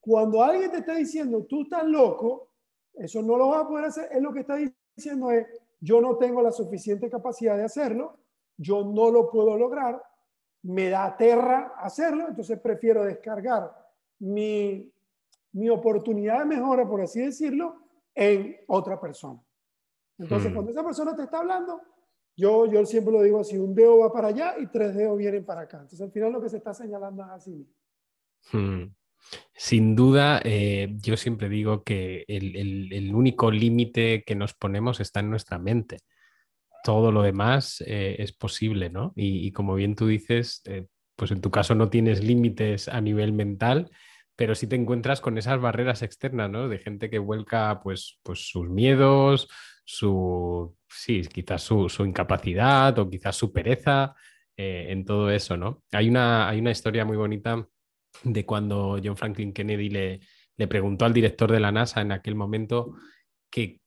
[0.00, 2.52] Cuando alguien te está diciendo, tú estás loco,
[2.94, 4.56] eso no lo vas a poder hacer, es lo que está
[4.96, 5.46] diciendo es,
[5.80, 8.18] yo no tengo la suficiente capacidad de hacerlo,
[8.56, 10.02] yo no lo puedo lograr,
[10.62, 13.72] me da aterra hacerlo, entonces prefiero descargar
[14.18, 14.92] mi,
[15.52, 17.82] mi oportunidad de mejora, por así decirlo,
[18.14, 19.40] en otra persona.
[20.18, 20.54] Entonces, hmm.
[20.54, 21.80] cuando esa persona te está hablando,
[22.36, 25.44] yo, yo siempre lo digo así, un dedo va para allá y tres dedos vienen
[25.44, 25.78] para acá.
[25.78, 27.74] Entonces al final lo que se está señalando es así.
[28.52, 28.84] Hmm.
[29.58, 35.30] Sin duda, eh, yo siempre digo que el, único límite que nos ponemos está en
[35.30, 35.98] nuestra mente.
[36.84, 39.12] Todo lo demás eh, es posible, ¿no?
[39.16, 40.86] Y, como bien tú dices, eh,
[41.16, 43.90] pues en tu caso no tienes límites a nivel mental,
[44.36, 46.68] pero sí te encuentras con esas barreras externas, ¿no?
[46.68, 49.48] De gente que vuelca pues, pues sus miedos,
[49.84, 54.14] su, sí, quizás su, incapacidad o quizás su pereza
[54.58, 55.82] en todo eso, ¿no?
[55.92, 57.66] Hay una, hay una historia muy bonita
[58.24, 60.20] de cuando John Franklin Kennedy le,
[60.56, 62.94] le preguntó al director de la NASA en aquel momento
[63.50, 63.80] qué,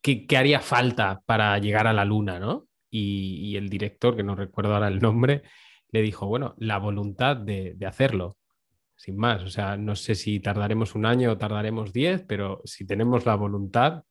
[0.00, 2.66] qué, haría falta para llegar a la Luna, ¿no?
[2.90, 5.42] y, el director, que no recuerdo ahora el nombre,
[5.90, 8.36] le dijo, bueno, la voluntad de, hacerlo,
[8.96, 9.42] sin más.
[9.42, 13.34] O sea, no sé si tardaremos un año o tardaremos diez, pero si tenemos la
[13.34, 14.02] voluntad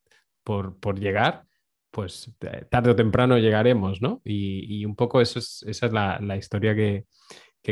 [0.44, 1.46] por, llegar,
[1.92, 4.22] pues eh, tarde o temprano llegaremos, ¿no?
[4.24, 7.06] Y, un poco eso es, esa es la, historia que,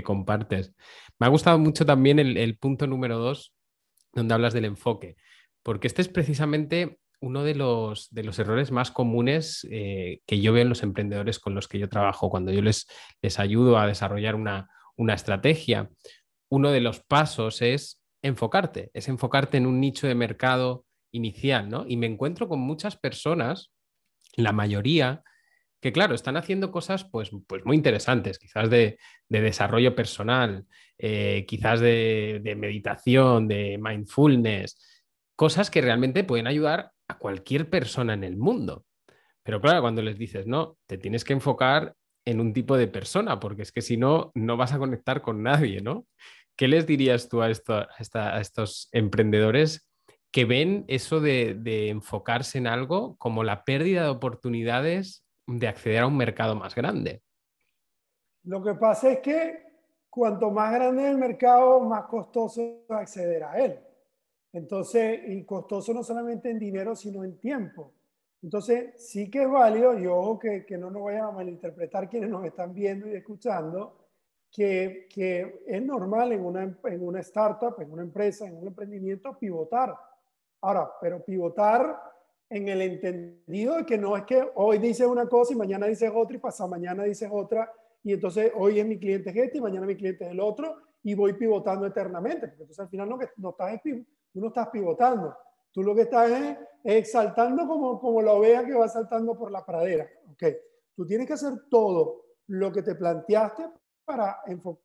[0.03, 0.73] compartes.
[1.19, 3.53] Me ha gustado mucho también el, punto número dos,
[4.13, 5.15] donde hablas del enfoque,
[5.63, 10.51] porque este es precisamente uno de los, de los errores más comunes eh, que yo
[10.51, 12.87] veo en los emprendedores con los que yo trabajo, cuando yo les,
[13.21, 14.67] les ayudo a desarrollar una,
[15.13, 15.89] estrategia,
[16.49, 21.85] uno de los pasos es enfocarte, es enfocarte en un nicho de mercado inicial, ¿no?
[21.87, 23.71] Y me encuentro con muchas personas,
[24.35, 25.23] la mayoría,
[25.83, 30.65] que claro, están haciendo cosas pues, pues muy interesantes, quizás de, desarrollo personal,
[30.97, 34.79] eh, quizás de, de meditación, de mindfulness,
[35.35, 38.85] cosas que realmente pueden ayudar a cualquier persona en el mundo.
[39.43, 43.41] Pero claro, cuando les dices, no, te tienes que enfocar en un tipo de persona,
[43.41, 46.07] porque es que si no, no vas a conectar con nadie, ¿no?
[46.55, 49.89] ¿Qué les dirías tú a, a, estos emprendedores
[50.31, 55.23] que ven eso de, de, enfocarse en algo como la pérdida de oportunidades
[55.59, 57.21] de acceder a un mercado más grande?
[58.43, 59.63] Lo que pasa es que
[60.09, 63.79] cuanto más grande el mercado, más costoso es acceder a él.
[64.51, 67.93] Entonces, y costoso no solamente en dinero, sino en tiempo.
[68.43, 72.73] Entonces, sí que es válido, y que no nos vayan a malinterpretar quienes nos están
[72.73, 73.97] viendo y escuchando,
[74.51, 79.35] que, que es normal en una, en una startup, en una empresa, en un emprendimiento,
[79.39, 79.95] pivotar.
[80.61, 82.12] Ahora, pero pivotar
[82.53, 86.11] en el entendido de que no es que hoy dices una cosa y mañana dices
[86.13, 87.71] otra y pasado mañana dices otra,
[88.03, 91.15] y entonces hoy es mi cliente este y mañana mi cliente es el otro, y
[91.15, 95.35] voy pivotando eternamente, porque entonces al final no, no estás Tú no estás pivotando.
[95.71, 99.65] Tú lo que estás es, exaltando como, como la oveja que va saltando por la
[99.65, 100.07] pradera.
[100.33, 100.55] Okay.
[100.95, 103.67] Tú tienes que hacer todo lo que te planteaste
[104.05, 104.41] para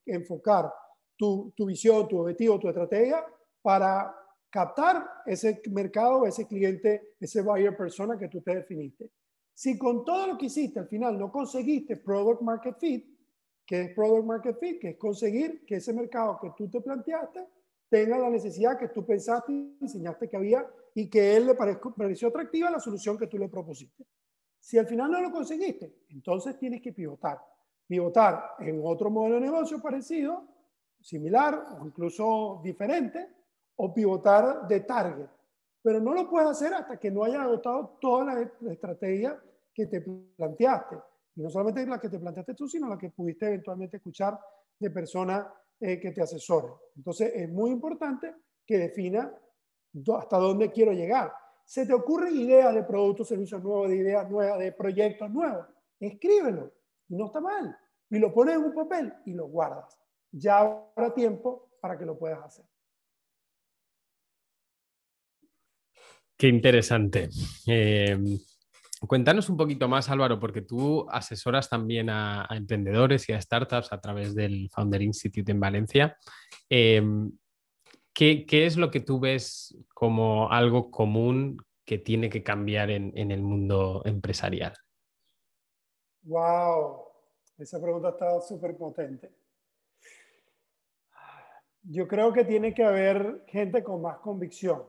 [0.07, 0.73] enfocar
[1.17, 3.25] tu, tu visión, tu objetivo, tu estrategia
[3.61, 4.15] para
[4.51, 9.11] captar ese mercado, ese cliente, ese buyer persona que tú te definiste.
[9.53, 13.07] Si con todo lo que hiciste al final no conseguiste product market fit,
[13.67, 17.47] que es product market fit, que es conseguir que ese mercado que tú te planteaste
[17.89, 22.29] tenga la necesidad que tú pensaste y enseñaste que había y que él le pareció
[22.29, 24.05] atractiva la solución que tú le propusiste.
[24.59, 27.41] Si al final no lo conseguiste, entonces tienes que pivotar.
[27.87, 30.47] Pivotar en otro modelo de negocio parecido,
[31.01, 33.29] similar o incluso diferente,
[33.79, 35.29] o pivotar de target.
[35.83, 38.25] Pero no lo puedes hacer hasta que no hayas agotado toda
[38.61, 39.41] la estrategia
[39.73, 40.97] que te planteaste.
[41.37, 44.39] Y no solamente la que te planteaste tú, sino la que pudiste eventualmente escuchar
[44.79, 45.47] de personas
[45.81, 46.69] eh, que te asesore.
[46.97, 48.35] Entonces es muy importante
[48.67, 49.33] que defina
[50.19, 51.33] hasta dónde quiero llegar.
[51.65, 55.67] Se te ocurren ideas de productos, servicios nuevos, de ideas nuevas, de proyectos nuevos.
[56.01, 56.73] Escríbelo
[57.09, 57.77] no está mal.
[58.11, 59.99] Y lo pones en un papel y lo guardas.
[60.31, 62.65] Ya habrá tiempo para que lo puedas hacer.
[66.39, 67.29] Qué interesante.
[67.67, 68.17] Eh,
[69.07, 74.01] Cuéntanos un poquito más, Álvaro, porque tú asesoras también a, emprendedores y a startups a
[74.01, 76.17] través del Founder Institute en Valencia.
[76.69, 77.31] Em,
[78.13, 83.41] ¿qué, es lo que tú ves como algo común que tiene que cambiar en, el
[83.41, 84.75] mundo empresarial?
[86.23, 87.05] ¡Wow!
[87.57, 89.31] Esa pregunta está súper potente.
[91.83, 94.83] Yo creo que tiene que haber gente con más convicción.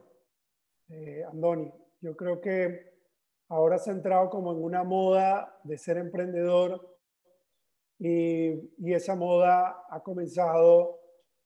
[0.90, 2.90] Eh, Andoni, yo creo que
[3.48, 6.98] ahora se ha entrado como en una moda de ser emprendedor
[7.98, 10.98] y, esa moda ha comenzado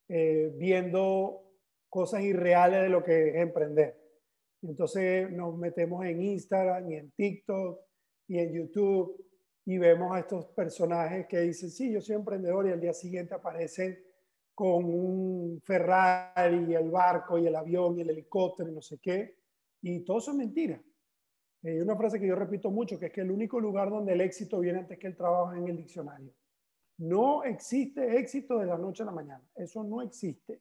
[0.08, 1.42] eh, viendo
[1.90, 4.00] cosas irreales de lo que es emprender.
[4.62, 7.80] Entonces nos metemos en Instagram y en TikTok
[8.28, 9.22] y en YouTube
[9.66, 13.34] y vemos a estos personajes que dicen, sí, yo soy emprendedor y al día siguiente
[13.34, 13.98] aparecen
[14.54, 18.98] con un Ferrari y el barco y el avión y el helicóptero y no sé
[18.98, 19.36] qué.
[19.82, 20.80] Y todo eso es mentira.
[21.62, 24.20] Hay una frase que yo repito mucho, que es que el único lugar donde el
[24.20, 26.32] éxito viene antes que el trabajo en el diccionario.
[26.98, 29.42] No existe éxito de la noche a la mañana.
[29.54, 30.60] Eso no existe.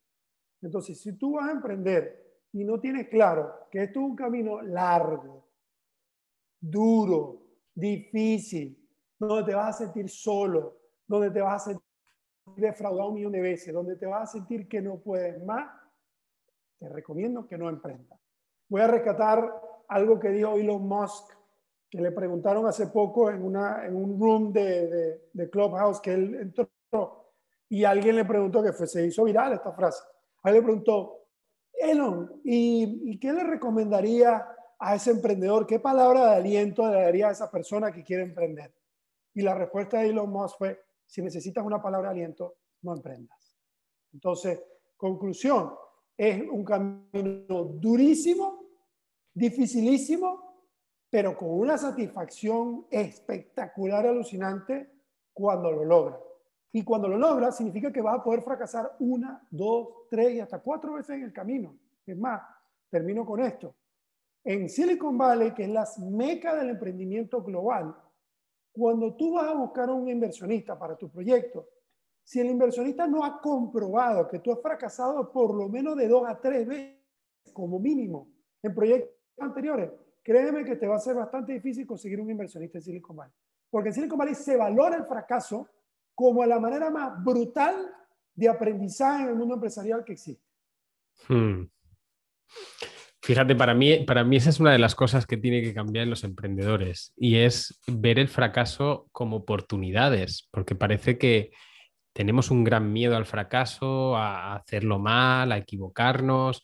[0.61, 4.61] Entonces, si tú vas a emprender y no tienes claro que esto es un camino
[4.61, 5.45] largo,
[6.59, 7.41] duro,
[7.75, 8.77] difícil,
[9.19, 11.71] donde te vas a sentir solo, donde te vas a
[12.55, 15.71] defraudado un millón de veces, donde te vas a sentir que no puedes más,
[16.79, 18.19] te recomiendo que no emprendas.
[18.69, 19.53] Voy a rescatar
[19.87, 21.31] algo que dijo Elon Musk,
[21.89, 26.35] que le preguntaron hace poco en, una, en un room de, de, Clubhouse que él
[26.35, 26.69] entró
[27.69, 30.03] y alguien le preguntó, que se hizo viral esta frase,
[30.43, 31.27] alguien le preguntó,
[31.73, 34.47] Elon, ¿y, ¿y qué le recomendaría
[34.79, 35.65] a ese emprendedor?
[35.65, 38.73] ¿Qué palabra de aliento le daría a esa persona que quiere emprender?
[39.33, 43.57] Y la respuesta de Elon Musk fue, si necesitas una palabra de aliento, no emprendas.
[44.13, 44.61] Entonces,
[44.97, 45.73] conclusión,
[46.17, 48.65] es un camino durísimo,
[49.33, 50.53] dificilísimo,
[51.09, 54.91] pero con una satisfacción espectacular, alucinante,
[55.33, 56.19] cuando lo logra.
[56.71, 60.59] Y cuando lo logra, significa que vas a poder fracasar una, dos, tres y hasta
[60.59, 61.77] cuatro veces en el camino.
[62.05, 62.41] Es más,
[62.89, 63.75] termino con esto.
[64.43, 67.95] En Silicon Valley, que es la meca del emprendimiento global,
[68.73, 71.69] cuando tú vas a buscar a un inversionista para tu proyecto,
[72.23, 76.27] si el inversionista no ha comprobado que tú has fracasado por lo menos de dos
[76.27, 76.97] a tres veces,
[77.53, 78.29] como mínimo,
[78.61, 79.91] en proyectos anteriores,
[80.23, 83.33] créeme que te va a ser bastante difícil conseguir un inversionista en Silicon Valley.
[83.69, 85.69] Porque en Silicon Valley se valora el fracaso
[86.15, 87.75] como la manera más brutal
[88.33, 90.43] de aprendizaje en el mundo empresarial que existe.
[91.27, 91.65] Hmm.
[93.23, 96.03] Fíjate, para mí, para mí esa es una de las cosas que tiene que cambiar
[96.03, 101.51] en los emprendedores y es ver el fracaso como oportunidades, porque parece que
[102.11, 106.63] tenemos un gran miedo al fracaso, a hacerlo mal, a equivocarnos,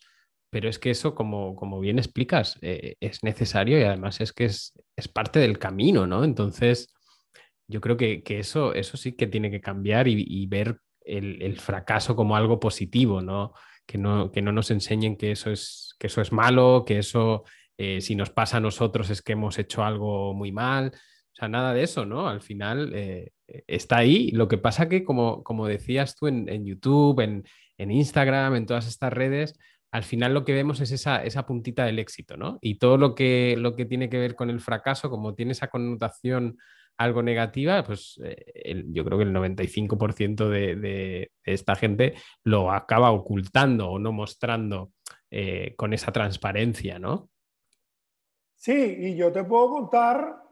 [0.50, 4.44] pero es que eso, como, como bien explicas, eh, es necesario y además es que
[4.44, 4.74] es,
[5.14, 6.24] parte del camino, ¿no?
[6.24, 6.92] Entonces,
[7.68, 12.14] yo creo que, eso, eso sí que tiene que cambiar y, ver el, el, fracaso
[12.14, 13.54] como algo positivo, ¿no?
[13.90, 17.44] que no, que no nos enseñen que eso es, que eso es malo, que eso,
[17.76, 20.92] eh, si nos pasa a nosotros es que hemos hecho algo muy mal.
[20.94, 22.26] O sea, nada de eso, ¿no?
[22.26, 23.32] Al final eh,
[23.66, 24.30] está ahí.
[24.30, 27.44] Lo que pasa que, como, como decías tú en, YouTube, en,
[27.76, 29.58] en, Instagram, en todas estas redes,
[29.92, 32.58] al final lo que vemos es esa, esa puntita del éxito, ¿no?
[32.62, 35.68] Y todo lo que, lo que tiene que ver con el fracaso, como tiene esa
[35.68, 36.56] connotación
[37.00, 43.88] algo negativa, pues eh, yo creo que el 95% de, esta gente lo acaba ocultando
[43.88, 44.92] o no mostrando
[45.30, 47.30] eh, con esa transparencia, ¿no?
[48.54, 50.42] Sí, y yo te puedo contar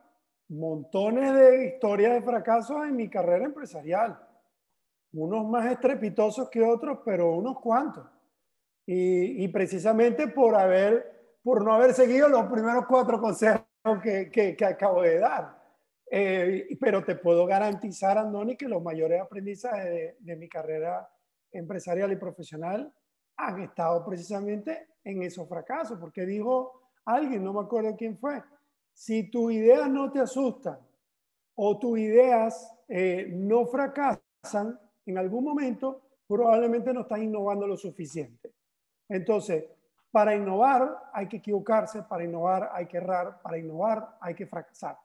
[0.49, 4.19] montones de historias de fracasos en mi carrera empresarial.
[5.12, 8.07] Unos más estrepitosos que otros, pero unos cuantos.
[8.91, 13.67] Y, precisamente por, haber, por no haber seguido los primeros cuatro consejos
[14.03, 15.59] que, que acabo de dar.
[16.11, 21.09] Eh, pero te puedo garantizar, Andoni, que los mayores aprendizajes de, mi carrera
[21.53, 22.93] empresarial y profesional
[23.38, 28.42] han estado precisamente en esos fracasos, porque dijo alguien, no me acuerdo quién fue,
[28.92, 30.79] si tus ideas no te asustan
[31.55, 38.53] o tus ideas eh, no fracasan en algún momento, probablemente no estás innovando lo suficiente.
[39.09, 39.64] Entonces,
[40.11, 44.98] para innovar hay que equivocarse, para innovar hay que errar, para innovar hay que fracasar.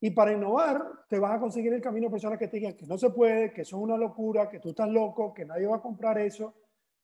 [0.00, 2.86] Y para innovar, te vas a conseguir el camino de personas que te digan que
[2.86, 5.82] no se puede, que son una locura, que tú estás loco, que nadie va a
[5.82, 6.54] comprar eso.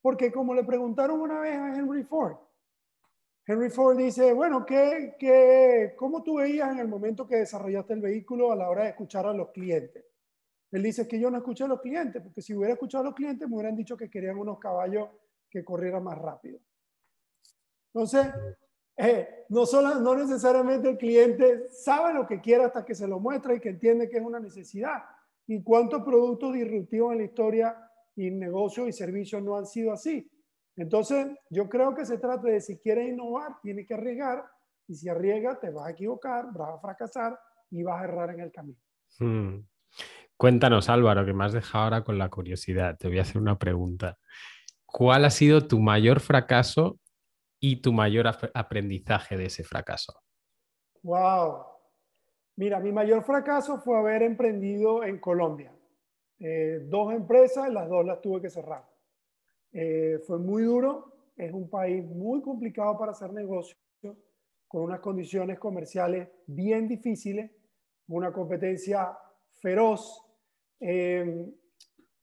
[0.05, 2.37] Porque como le preguntaron una vez a Henry Ford,
[3.47, 8.03] Henry Ford dice, bueno, ¿qué, qué, ¿cómo tú veías en el momento que desarrollaste el
[8.03, 10.05] vehículo a la hora de escuchar a los clientes?
[10.73, 13.15] Él dice que yo no escuché a los clientes, porque si hubiera escuchado a los
[13.15, 15.09] clientes me hubieran dicho que querían unos caballos
[15.49, 16.59] que corrieran más rápido.
[17.95, 18.27] Entonces,
[18.99, 23.21] eh, no, solo, no necesariamente el cliente sabe lo que quiere hasta que se lo
[23.21, 25.03] muestra y que entiende que es una necesidad.
[25.47, 27.84] ¿Y cuántos productos disruptivos en la historia
[28.17, 30.31] y negocios y servicios no han sido así?
[30.77, 34.45] Entonces, yo creo que se trata de si quieres innovar, tiene que arriesgar.
[34.87, 37.39] Y si arriesga, te vas a equivocar, vas a fracasar
[37.71, 38.79] y vas a errar en el camino.
[39.19, 39.61] Hmm.
[40.37, 42.97] Cuéntanos, Álvaro, que me has dejado ahora con la curiosidad.
[42.99, 44.19] Te voy a hacer una pregunta.
[44.85, 46.99] ¿Cuál ha sido tu mayor fracaso
[47.61, 50.13] y tu mayor aprendizaje de ese fracaso?
[51.03, 51.65] Wow.
[52.57, 55.74] Mira, mi mayor fracaso fue haber emprendido en Colombia.
[56.47, 58.85] Eh, dos empresas, las dos las tuve que cerrar.
[59.73, 63.79] Eh, fue muy duro, es un país muy complicado para hacer negocios,
[64.69, 67.51] con unas condiciones comerciales bien difíciles,
[68.09, 69.17] una competencia
[69.53, 70.23] feroz.
[70.81, 71.51] Eh,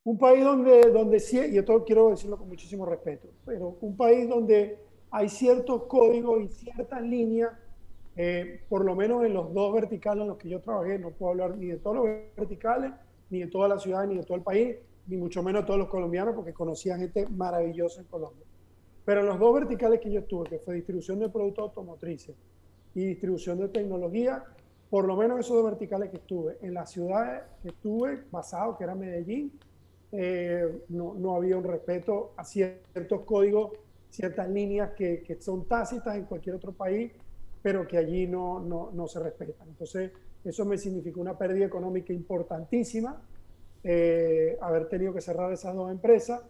[0.03, 4.29] un país donde, donde sí, y esto quiero decirlo con muchísimo respeto, pero un país
[4.29, 4.77] donde
[5.10, 7.54] hay ciertos códigos y ciertas líneas,
[8.15, 11.31] eh, por lo menos en los dos verticales en los que yo trabajé, no puedo
[11.31, 12.06] hablar ni de todos los
[12.37, 12.91] verticales,
[13.32, 14.75] ni de toda la ciudad, ni de todo el país,
[15.08, 18.46] ni mucho menos de todos los colombianos, porque conocía gente maravillosa en Colombia.
[19.04, 22.36] Pero los dos verticales que yo estuve, que fue distribución de productos automotrices
[22.94, 24.44] y distribución de tecnología,
[24.92, 28.84] por lo menos esos dos verticales que estuve, en la ciudad que estuve, basado, que
[28.84, 29.52] era Medellín,
[30.12, 33.71] eh, no, no había un respeto a ciertos códigos
[34.12, 37.12] ciertas líneas que, que, son tácitas en cualquier otro país,
[37.62, 39.69] pero que allí no, no, no, se respetan.
[39.69, 40.12] Entonces,
[40.44, 43.21] eso me significó una pérdida económica importantísima,
[43.83, 46.42] eh, haber tenido que cerrar esas dos empresas.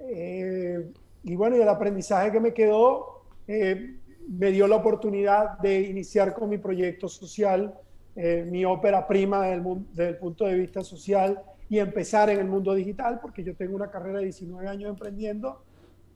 [0.00, 0.92] Eh,
[1.24, 3.96] y bueno, y el aprendizaje que me quedó eh,
[4.28, 7.74] me dio la oportunidad de iniciar con mi proyecto social
[8.18, 11.38] eh, mi ópera prima desde el, punto de vista social
[11.68, 15.60] y empezar en el mundo digital, porque yo tengo una carrera de 19 años emprendiendo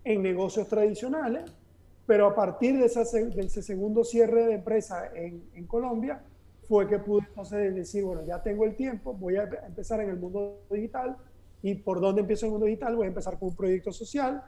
[0.02, 1.52] en negocios tradicionales,
[2.06, 6.22] pero a partir de, ese segundo cierre de empresa en, en, Colombia,
[6.70, 10.20] fue que pude entonces decir, bueno, ya tengo el tiempo, voy a empezar en el
[10.20, 11.16] mundo digital,
[11.62, 14.40] y por dónde empiezo en el mundo digital, voy a empezar con un proyecto social,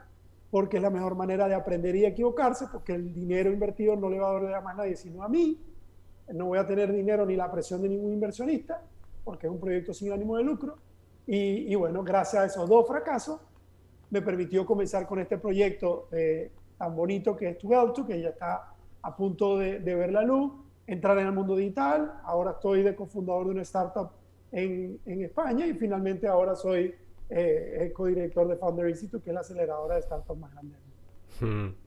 [0.49, 4.19] porque es la mejor manera de aprender y equivocarse, porque el dinero invertido no le
[4.19, 5.59] va a doler a más nadie, sino a mí,
[6.33, 8.81] no voy a tener dinero ni la presión de ningún inversionista,
[9.25, 10.77] porque es un proyecto sin ánimo de lucro.
[11.27, 13.41] Y, bueno, gracias a esos dos fracasos,
[14.09, 17.67] me permitió comenzar con este proyecto eh, tan bonito que es Tu
[18.07, 20.53] que ya está a punto de, ver la luz,
[20.87, 22.13] entrar en el mundo digital.
[22.23, 24.11] Ahora estoy de cofundador de una startup
[24.51, 26.93] en, en España y finalmente ahora soy
[27.29, 30.75] eh, co-director de Founder Institute, que es la aceleradora de startups más grande.
[31.39, 31.83] Hmm.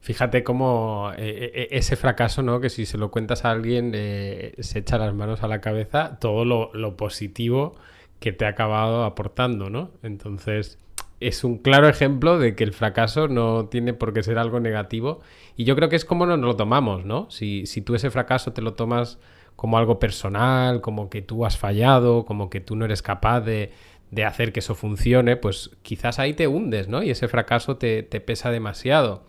[0.00, 2.60] Fíjate cómo eh, eh, ese fracaso, ¿no?
[2.60, 6.18] Que si se lo cuentas a alguien eh, se echa las manos a la cabeza
[6.20, 7.74] todo lo, positivo
[8.20, 9.90] que te ha acabado aportando, ¿no?
[10.02, 10.78] Entonces,
[11.20, 15.20] es un claro ejemplo de que el fracaso no tiene por qué ser algo negativo.
[15.56, 17.30] Y yo creo que es como nos lo tomamos, ¿no?
[17.30, 19.18] Si, si tú ese fracaso te lo tomas
[19.56, 23.72] como algo personal, como que tú has fallado, como que tú no eres capaz de,
[24.10, 27.02] de hacer que eso funcione, pues quizás ahí te hundes, ¿no?
[27.02, 29.24] Y ese fracaso te, te pesa demasiado.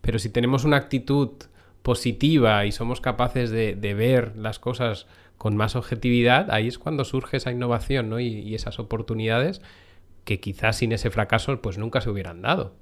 [0.00, 1.30] Pero si tenemos una actitud
[1.82, 5.06] positiva y somos capaces de, ver las cosas
[5.38, 8.20] con más objetividad, ahí es cuando surge esa innovación ¿no?
[8.20, 9.62] y, esas oportunidades
[10.24, 12.74] que quizás sin ese fracaso pues nunca se hubieran dado.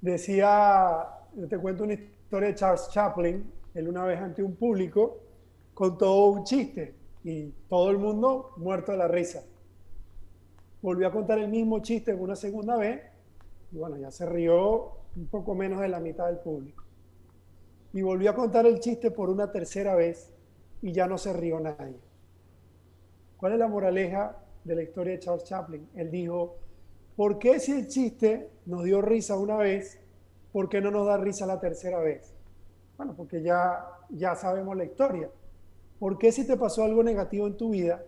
[0.00, 1.06] Decía,
[1.48, 5.20] te cuento una historia de Charles Chaplin, él una vez ante un público
[5.74, 9.44] contó un chiste y todo el mundo muerto de la risa.
[10.82, 13.02] Volvió a contar el mismo chiste una segunda vez
[13.70, 16.84] y bueno, ya se rió un poco menos de la mitad del público.
[17.92, 20.32] Y volvió a contar el chiste por una tercera vez
[20.82, 22.00] y ya no se rió nadie.
[23.36, 25.88] ¿Cuál es la moraleja de la historia de Charles Chaplin?
[25.94, 26.56] Él dijo,
[27.16, 30.00] ¿por qué si el chiste nos dio risa una vez,
[30.52, 32.34] por qué no nos da risa la tercera vez?
[32.96, 35.30] Bueno, porque ya, ya sabemos la historia.
[35.98, 38.02] ¿Por qué si te pasó algo negativo en tu vida,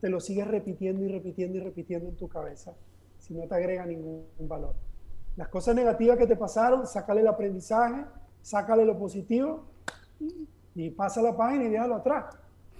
[0.00, 2.74] te lo sigues repitiendo y repitiendo y repitiendo en tu cabeza
[3.18, 4.74] si no te agrega ningún valor?
[5.38, 8.04] las cosas negativas que te pasaron, sácale el aprendizaje,
[8.42, 9.66] sácale lo positivo
[10.74, 12.36] y, pasa la página y déjalo atrás.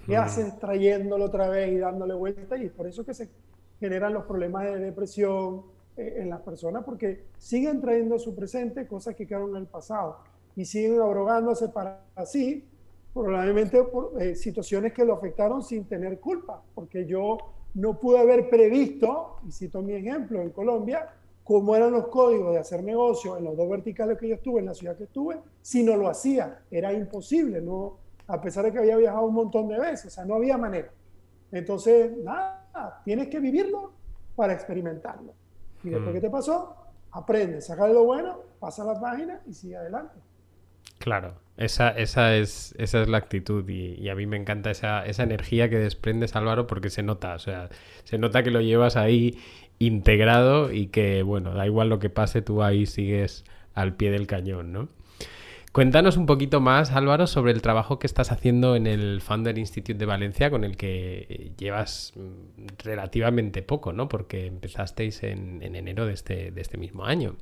[0.08, 2.56] ¿Qué haces trayéndolo otra vez y dándole vuelta?
[2.56, 3.28] Y es por eso que se
[3.78, 5.64] generan los problemas de depresión
[5.98, 9.66] eh, en las personas, porque siguen trayendo a su presente cosas que quedaron en el
[9.66, 10.16] pasado
[10.56, 12.64] y siguen abrogándose para así,
[13.12, 17.36] probablemente por eh, situaciones que lo afectaron sin tener culpa, porque yo
[17.74, 21.06] no pude haber previsto, y cito mi ejemplo, en Colombia,
[21.44, 24.66] cómo eran los códigos de hacer negocio en los dos verticales que yo estuve, en
[24.66, 26.62] la ciudad que estuve, si no lo hacía.
[26.70, 30.24] Era imposible, no, a pesar de que había viajado un montón de veces, o sea,
[30.24, 30.90] no había manera.
[31.50, 33.92] Entonces, nada, tienes que vivirlo
[34.36, 35.32] para experimentarlo.
[35.82, 36.14] Y después mm.
[36.14, 36.76] que te pasó,
[37.10, 40.14] aprende, saca de lo bueno, pasa la página y sigue adelante.
[40.98, 45.06] Claro, esa, esa, es, esa es la actitud y, y a mí me encanta esa,
[45.06, 47.68] esa, energía que desprendes, Álvaro, porque se nota, o sea,
[48.04, 49.38] se nota que lo llevas ahí
[49.78, 54.26] integrado y que, bueno, da igual lo que pase, tú ahí sigues al pie del
[54.26, 54.88] cañón, ¿no?
[55.78, 59.96] Cuéntanos un poquito más, Álvaro, sobre el trabajo que estás haciendo en el Founder Institute
[59.96, 64.08] de Valencia, con el que llevas mm, relativamente poco, ¿no?
[64.08, 67.36] Porque empezasteis en, enero de este, de este mismo año.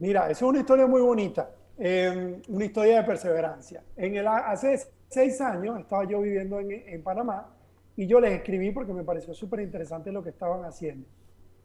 [0.00, 3.84] Mira, es una historia muy bonita, em, una historia de perseverancia.
[3.96, 7.46] En el, hace seis años estaba yo viviendo en, en Panamá
[7.94, 11.06] y yo les escribí porque me pareció súper interesante lo que estaban haciendo.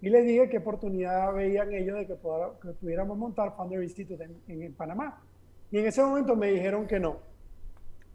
[0.03, 5.23] Y les dije qué oportunidad veían ellos de que, pudiéramos montar Founder Institute en, Panamá.
[5.71, 7.19] Y en ese momento me dijeron que no.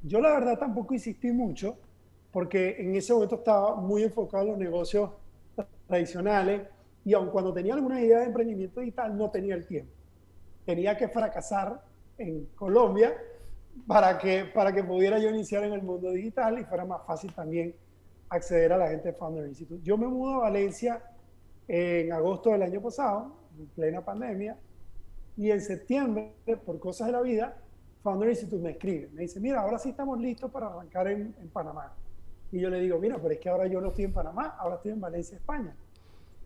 [0.03, 1.79] Yo la verdad tampoco insistí mucho
[2.31, 5.13] porque en ese momento estaba muy enfocado en los negocios
[5.87, 6.69] tradicionales
[7.07, 9.91] y aun cuando tenía alguna idea de emprendimiento digital no tenía el tiempo.
[10.67, 11.83] Tenía que fracasar
[12.19, 13.17] en Colombia
[13.87, 17.33] para que, para que pudiera yo iniciar en el mundo digital y fuera más fácil
[17.33, 17.75] también
[18.29, 19.81] acceder a la gente de Founder Institute.
[19.83, 21.03] Yo me mudo a Valencia
[21.69, 24.57] en agosto del año pasado, en plena pandemia,
[25.37, 26.33] y en septiembre,
[26.65, 27.57] por cosas de la vida,
[28.03, 31.95] Founder Institute me escribe, me dice, mira, ahora sí estamos listos para arrancar en, Panamá.
[32.51, 34.77] Y yo le digo, mira, pero es que ahora yo no estoy en Panamá, ahora
[34.77, 35.77] estoy en Valencia, España.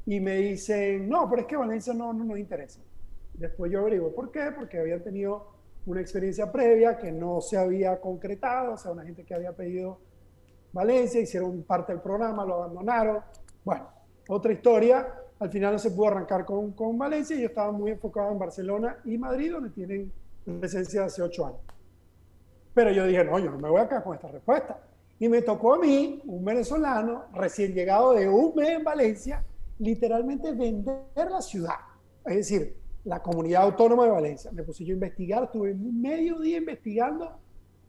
[0.05, 2.81] Y me dicen, no, pero es que Valencia no, no nos interesa.
[3.35, 5.53] Después yo averiguo por qué, porque habían tenido
[5.87, 10.01] una experiencia previa que no se había concretado, o sea, una gente que había pedido
[10.73, 13.20] Valencia, hicieron parte del programa, lo abandonaron.
[13.64, 13.89] Bueno,
[14.29, 15.14] otra historia.
[15.39, 18.99] Al final no se pudo arrancar con, con Valencia yo estaba muy enfocado en Barcelona
[19.05, 20.12] y Madrid, donde tienen
[20.61, 21.61] presencia hace ocho años.
[22.75, 24.79] Pero yo dije, no, yo no me voy a con esta respuesta.
[25.18, 29.45] Y me tocó a mí, un venezolano recién llegado de un mes en Valencia,
[29.79, 31.77] literalmente vender la ciudad.
[32.25, 34.51] Es decir, la comunidad autónoma de Valencia.
[34.53, 37.39] Me puse yo a investigar, estuve medio día investigando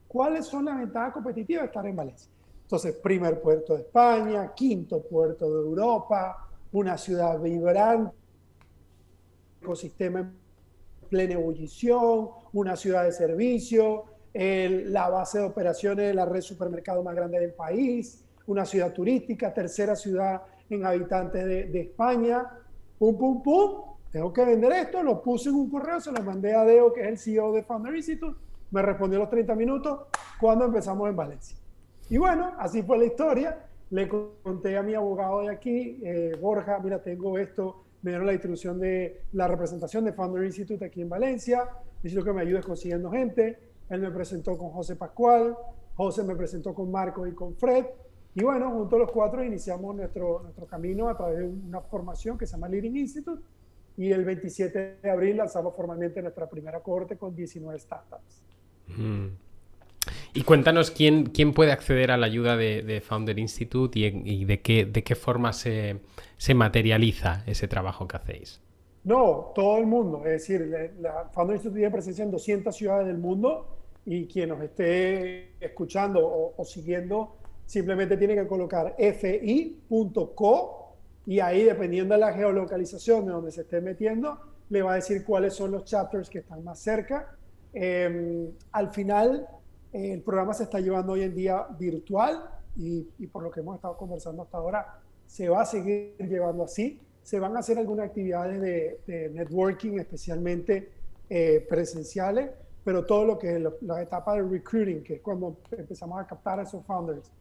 [0.08, 2.32] cuáles son las ventajas competitivas de estar en Valencia.
[2.64, 8.16] Entonces, primer puerto de España, quinto puerto de Europa, una ciudad vibrante,
[9.62, 10.34] ecosistema en
[11.10, 17.16] plena ebullición, una ciudad de servicio, la base de operaciones de la red supermercado más
[17.16, 22.50] grande del país, una ciudad turística, tercera ciudad en habitantes de, de España.
[22.98, 23.94] Pum, pum, pum.
[24.12, 27.02] Tengo que vender esto, lo puse en un correo, se lo mandé a Deo, que
[27.02, 28.40] es el CEO de Founder Institute.
[28.72, 30.08] Me respondió los 30 minutos
[30.40, 31.58] cuando empezamos en Valencia.
[32.14, 33.58] Y bueno, así fue la historia.
[33.90, 38.34] Le conté a mi abogado de aquí, eh, Borja, mira, tengo esto, me dieron la
[38.34, 41.68] distribución de la representación de Founder Institute aquí en Valencia,
[42.04, 43.58] necesito que me ayudes consiguiendo gente.
[43.90, 45.58] Él me presentó con José Pascual,
[45.96, 47.84] José me presentó con Marco y con Fred.
[48.36, 52.46] Y bueno, juntos los cuatro iniciamos nuestro, nuestro camino a través de una formación que
[52.46, 53.42] se llama Leading Institute.
[53.98, 58.44] Y el 27 de abril lanzamos formalmente nuestra primera cohorte con 19 startups.
[58.98, 59.30] Mm.
[60.34, 64.86] Y cuéntanos quién, quién puede acceder a la ayuda de, Founder Institute y, de, qué,
[64.86, 66.02] de qué forma se,
[66.38, 68.62] se, materializa ese trabajo que hacéis.
[69.04, 70.24] No, todo el mundo.
[70.26, 74.62] Es decir, la Founder Institute tiene presencia en 200 ciudades del mundo y quien nos
[74.62, 80.84] esté escuchando o, siguiendo simplemente tiene que colocar fi.co
[81.26, 84.40] y ahí, dependiendo de la geolocalización de donde se esté metiendo,
[84.70, 87.38] le va a decir cuáles son los chapters que están más cerca.
[87.74, 89.48] Em, al final,
[89.94, 92.44] el programa se está llevando hoy en día virtual
[92.76, 97.00] y, por lo que hemos estado conversando hasta ahora, se va a seguir llevando así.
[97.22, 100.90] Se van a hacer algunas actividades de, networking, especialmente
[101.30, 102.50] eh, presenciales,
[102.84, 106.60] pero todo lo que es la, etapa de recruiting, que es cuando empezamos a captar
[106.60, 107.32] a esos founders,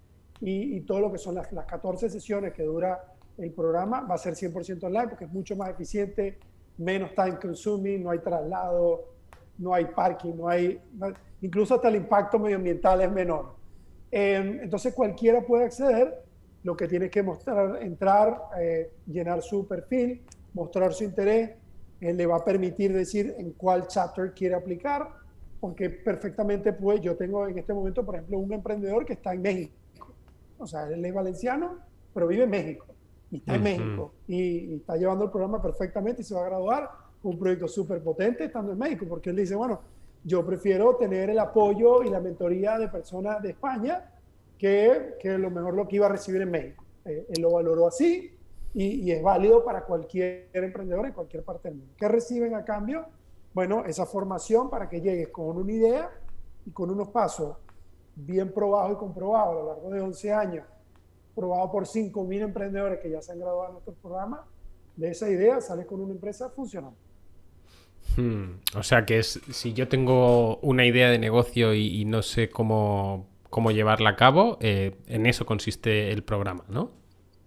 [0.40, 4.18] y, todo lo que son las, las 14 sesiones que dura el programa, va a
[4.18, 6.38] ser 100% online porque es mucho más eficiente,
[6.78, 9.12] menos time consuming, no hay traslado,
[9.62, 10.80] no hay parking, no hay
[11.40, 13.54] incluso hasta el impacto medioambiental es menor.
[14.10, 16.22] Em, entonces cualquiera puede acceder,
[16.62, 20.22] lo que tiene que mostrar, entrar, eh, llenar su perfil,
[20.54, 21.50] mostrar su interés,
[22.00, 25.08] él le va a permitir decir en cuál chapter quiere aplicar,
[25.60, 29.42] porque perfectamente pues yo tengo en este momento, por ejemplo, un emprendedor que está en
[29.42, 29.74] México,
[30.58, 31.78] o sea, él es valenciano,
[32.12, 32.86] pero vive en México,
[33.30, 36.48] y está en México, y, y, está llevando el programa perfectamente y se va a
[36.48, 36.90] graduar,
[37.22, 39.80] un proyecto súper potente estando en México, porque él dice, bueno,
[40.24, 44.10] yo prefiero tener el apoyo y la mentoría de personas de España
[44.58, 46.84] que, que lo mejor lo que iba a recibir en México.
[47.04, 48.36] Eh, él lo valoró así
[48.74, 51.94] y, es válido para cualquier emprendedor en cualquier parte del mundo.
[51.96, 53.06] ¿Qué reciben a cambio?
[53.52, 56.10] Bueno, esa formación para que llegues con una idea
[56.64, 57.56] y con unos pasos
[58.14, 60.66] bien probados y comprobados a lo largo de 11 años,
[61.34, 64.46] probado por 5.000 emprendedores que ya se han graduado en nuestro programa,
[64.96, 66.96] de esa idea sales con una empresa funcionando.
[68.16, 68.60] Hmm.
[68.76, 73.26] O sea que es, si yo tengo una idea de negocio y, no sé cómo,
[73.48, 76.90] cómo, llevarla a cabo, eh, en eso consiste el programa, ¿no?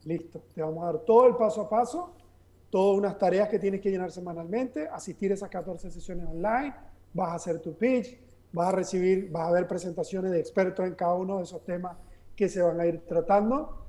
[0.05, 2.15] Listo, te vamos a dar todo el paso a paso,
[2.69, 6.73] todas unas tareas que tienes que llenar semanalmente, asistir a esas 14 sesiones online,
[7.13, 8.17] vas a hacer tu pitch,
[8.51, 11.97] vas a recibir, vas a ver presentaciones de expertos en cada uno de esos temas
[12.35, 13.84] que se van a ir tratando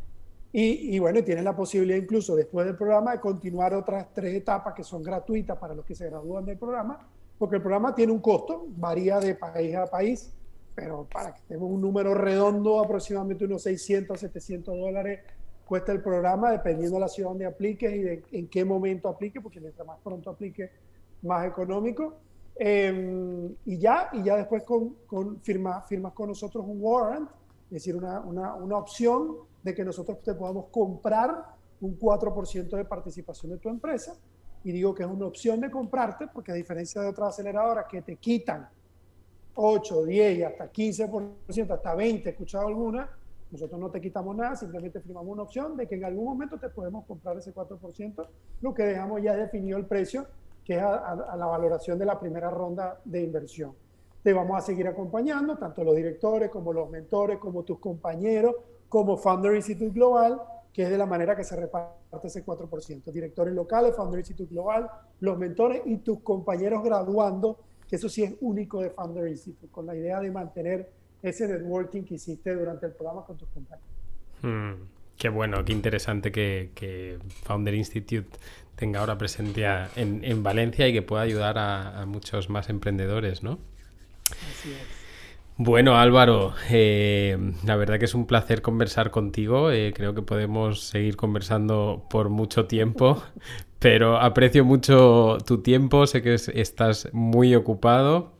[0.59, 4.83] y, bueno, tienes la posibilidad incluso después del programa de continuar otras tres etapas que
[4.83, 8.65] son gratuitas para los que se gradúan del programa, porque el programa tiene un costo,
[8.69, 10.33] varía de país a país,
[10.75, 15.21] pero para que tengamos un número redondo, aproximadamente unos 600, 700 dólares
[15.67, 19.43] cuesta el programa, dependiendo de la ciudad donde apliques y de en qué momento aplique,
[19.43, 20.71] porque mientras más pronto aplique,
[21.21, 22.15] más económico.
[22.55, 27.29] Em, y ya, y ya después con, con firma, firmas con nosotros un warrant,
[27.67, 29.37] es decir, una, una, una opción
[29.67, 31.45] de que nosotros te podamos comprar
[31.81, 34.17] un 4% de participación de tu empresa.
[34.63, 38.01] Y digo que es una opción de comprarte, porque a diferencia de otras aceleradoras que
[38.01, 38.69] te quitan
[39.57, 43.11] 8, 10 y hasta 15%, hasta 20%, he escuchado alguna,
[43.51, 46.69] nosotros no te quitamos nada, simplemente firmamos una opción de que en algún momento te
[46.69, 48.29] podemos comprar ese 4%,
[48.61, 50.27] lo que dejamos ya definido el precio,
[50.65, 53.73] que es a, la valoración de la primera ronda de inversión.
[54.23, 58.55] Te vamos a seguir acompañando, tanto los directores como los mentores, como tus compañeros,
[58.89, 60.41] como Founder Institute Global,
[60.73, 63.05] que es de la manera que se reparte ese 4%.
[63.13, 67.59] Directores locales, Founder Institute Global, los mentores y tus compañeros graduando,
[67.89, 70.91] que eso sí es único de Founder Institute, con la idea de mantener
[71.23, 73.89] ese networking que hiciste durante el programa con tus compañeros.
[74.43, 74.85] Hmm,
[75.17, 78.39] qué bueno, qué interesante que, Founder Institute
[78.77, 83.43] tenga ahora presencia en, en, Valencia y que pueda ayudar a, a muchos más emprendedores,
[83.43, 83.59] ¿no?
[84.31, 85.06] Así es.
[85.59, 89.71] Bueno, Álvaro, eh, la verdad que es un placer conversar contigo.
[89.71, 93.23] Eh, creo que podemos seguir conversando por mucho tiempo,
[93.79, 96.07] pero aprecio mucho tu tiempo.
[96.07, 98.33] Sé que estás muy ocupado.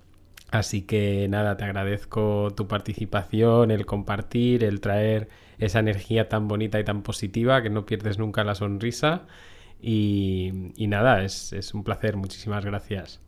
[0.51, 6.79] Así que nada, te agradezco tu participación, el compartir, el traer esa energía tan bonita
[6.79, 9.27] y tan positiva que no pierdes nunca la sonrisa.
[9.81, 12.17] Y, nada, es, es un placer.
[12.17, 13.21] Muchísimas gracias.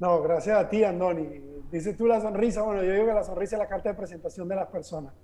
[0.00, 1.51] No, gracias a ti, Andoni.
[1.72, 2.62] Dices tú la sonrisa.
[2.62, 5.14] Bueno, yo digo que la sonrisa es la carta de presentación de las personas.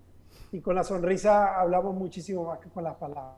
[0.51, 3.37] Y con la sonrisa hablamos muchísimo más que con las palabras.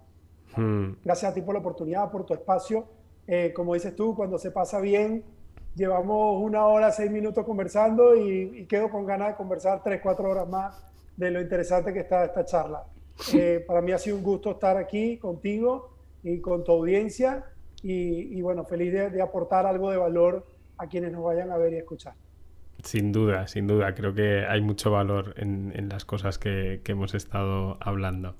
[0.56, 0.92] Hmm.
[1.04, 2.86] Gracias a ti por la oportunidad, por tu espacio.
[3.26, 5.24] Eh, como dices tú, cuando se pasa bien,
[5.74, 10.48] llevamos una hora, seis minutos conversando y, quedo con ganas de conversar tres, cuatro horas
[10.48, 10.80] más
[11.16, 12.84] de lo interesante que está esta charla.
[13.34, 17.44] Eh, para mí ha sido un gusto estar aquí contigo y con tu audiencia
[17.82, 20.46] y, bueno, feliz de aportar algo de valor
[20.78, 22.14] a quienes nos vayan a ver y escuchar.
[22.84, 23.94] Sin duda, sin duda.
[23.94, 28.36] Creo que hay mucho valor en, las cosas que, hemos estado hablando.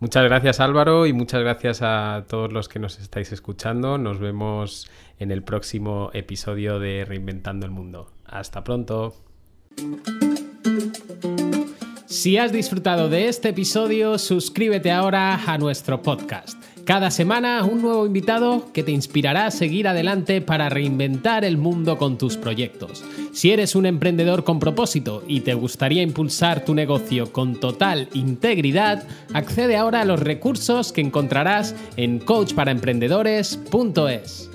[0.00, 3.98] Muchas gracias Álvaro y muchas gracias a todos los que nos estáis escuchando.
[3.98, 8.10] Nos vemos en el próximo episodio de Reinventando el Mundo.
[8.24, 9.14] Hasta pronto.
[12.06, 16.71] Si has disfrutado de este episodio, suscríbete ahora a nuestro podcast.
[16.84, 21.96] Cada semana un nuevo invitado que te inspirará a seguir adelante para reinventar el mundo
[21.96, 23.04] con tus proyectos.
[23.32, 29.04] Si eres un emprendedor con propósito y te gustaría impulsar tu negocio con total integridad,
[29.32, 34.50] accede ahora a los recursos que encontrarás en coachparaemprendedores.es.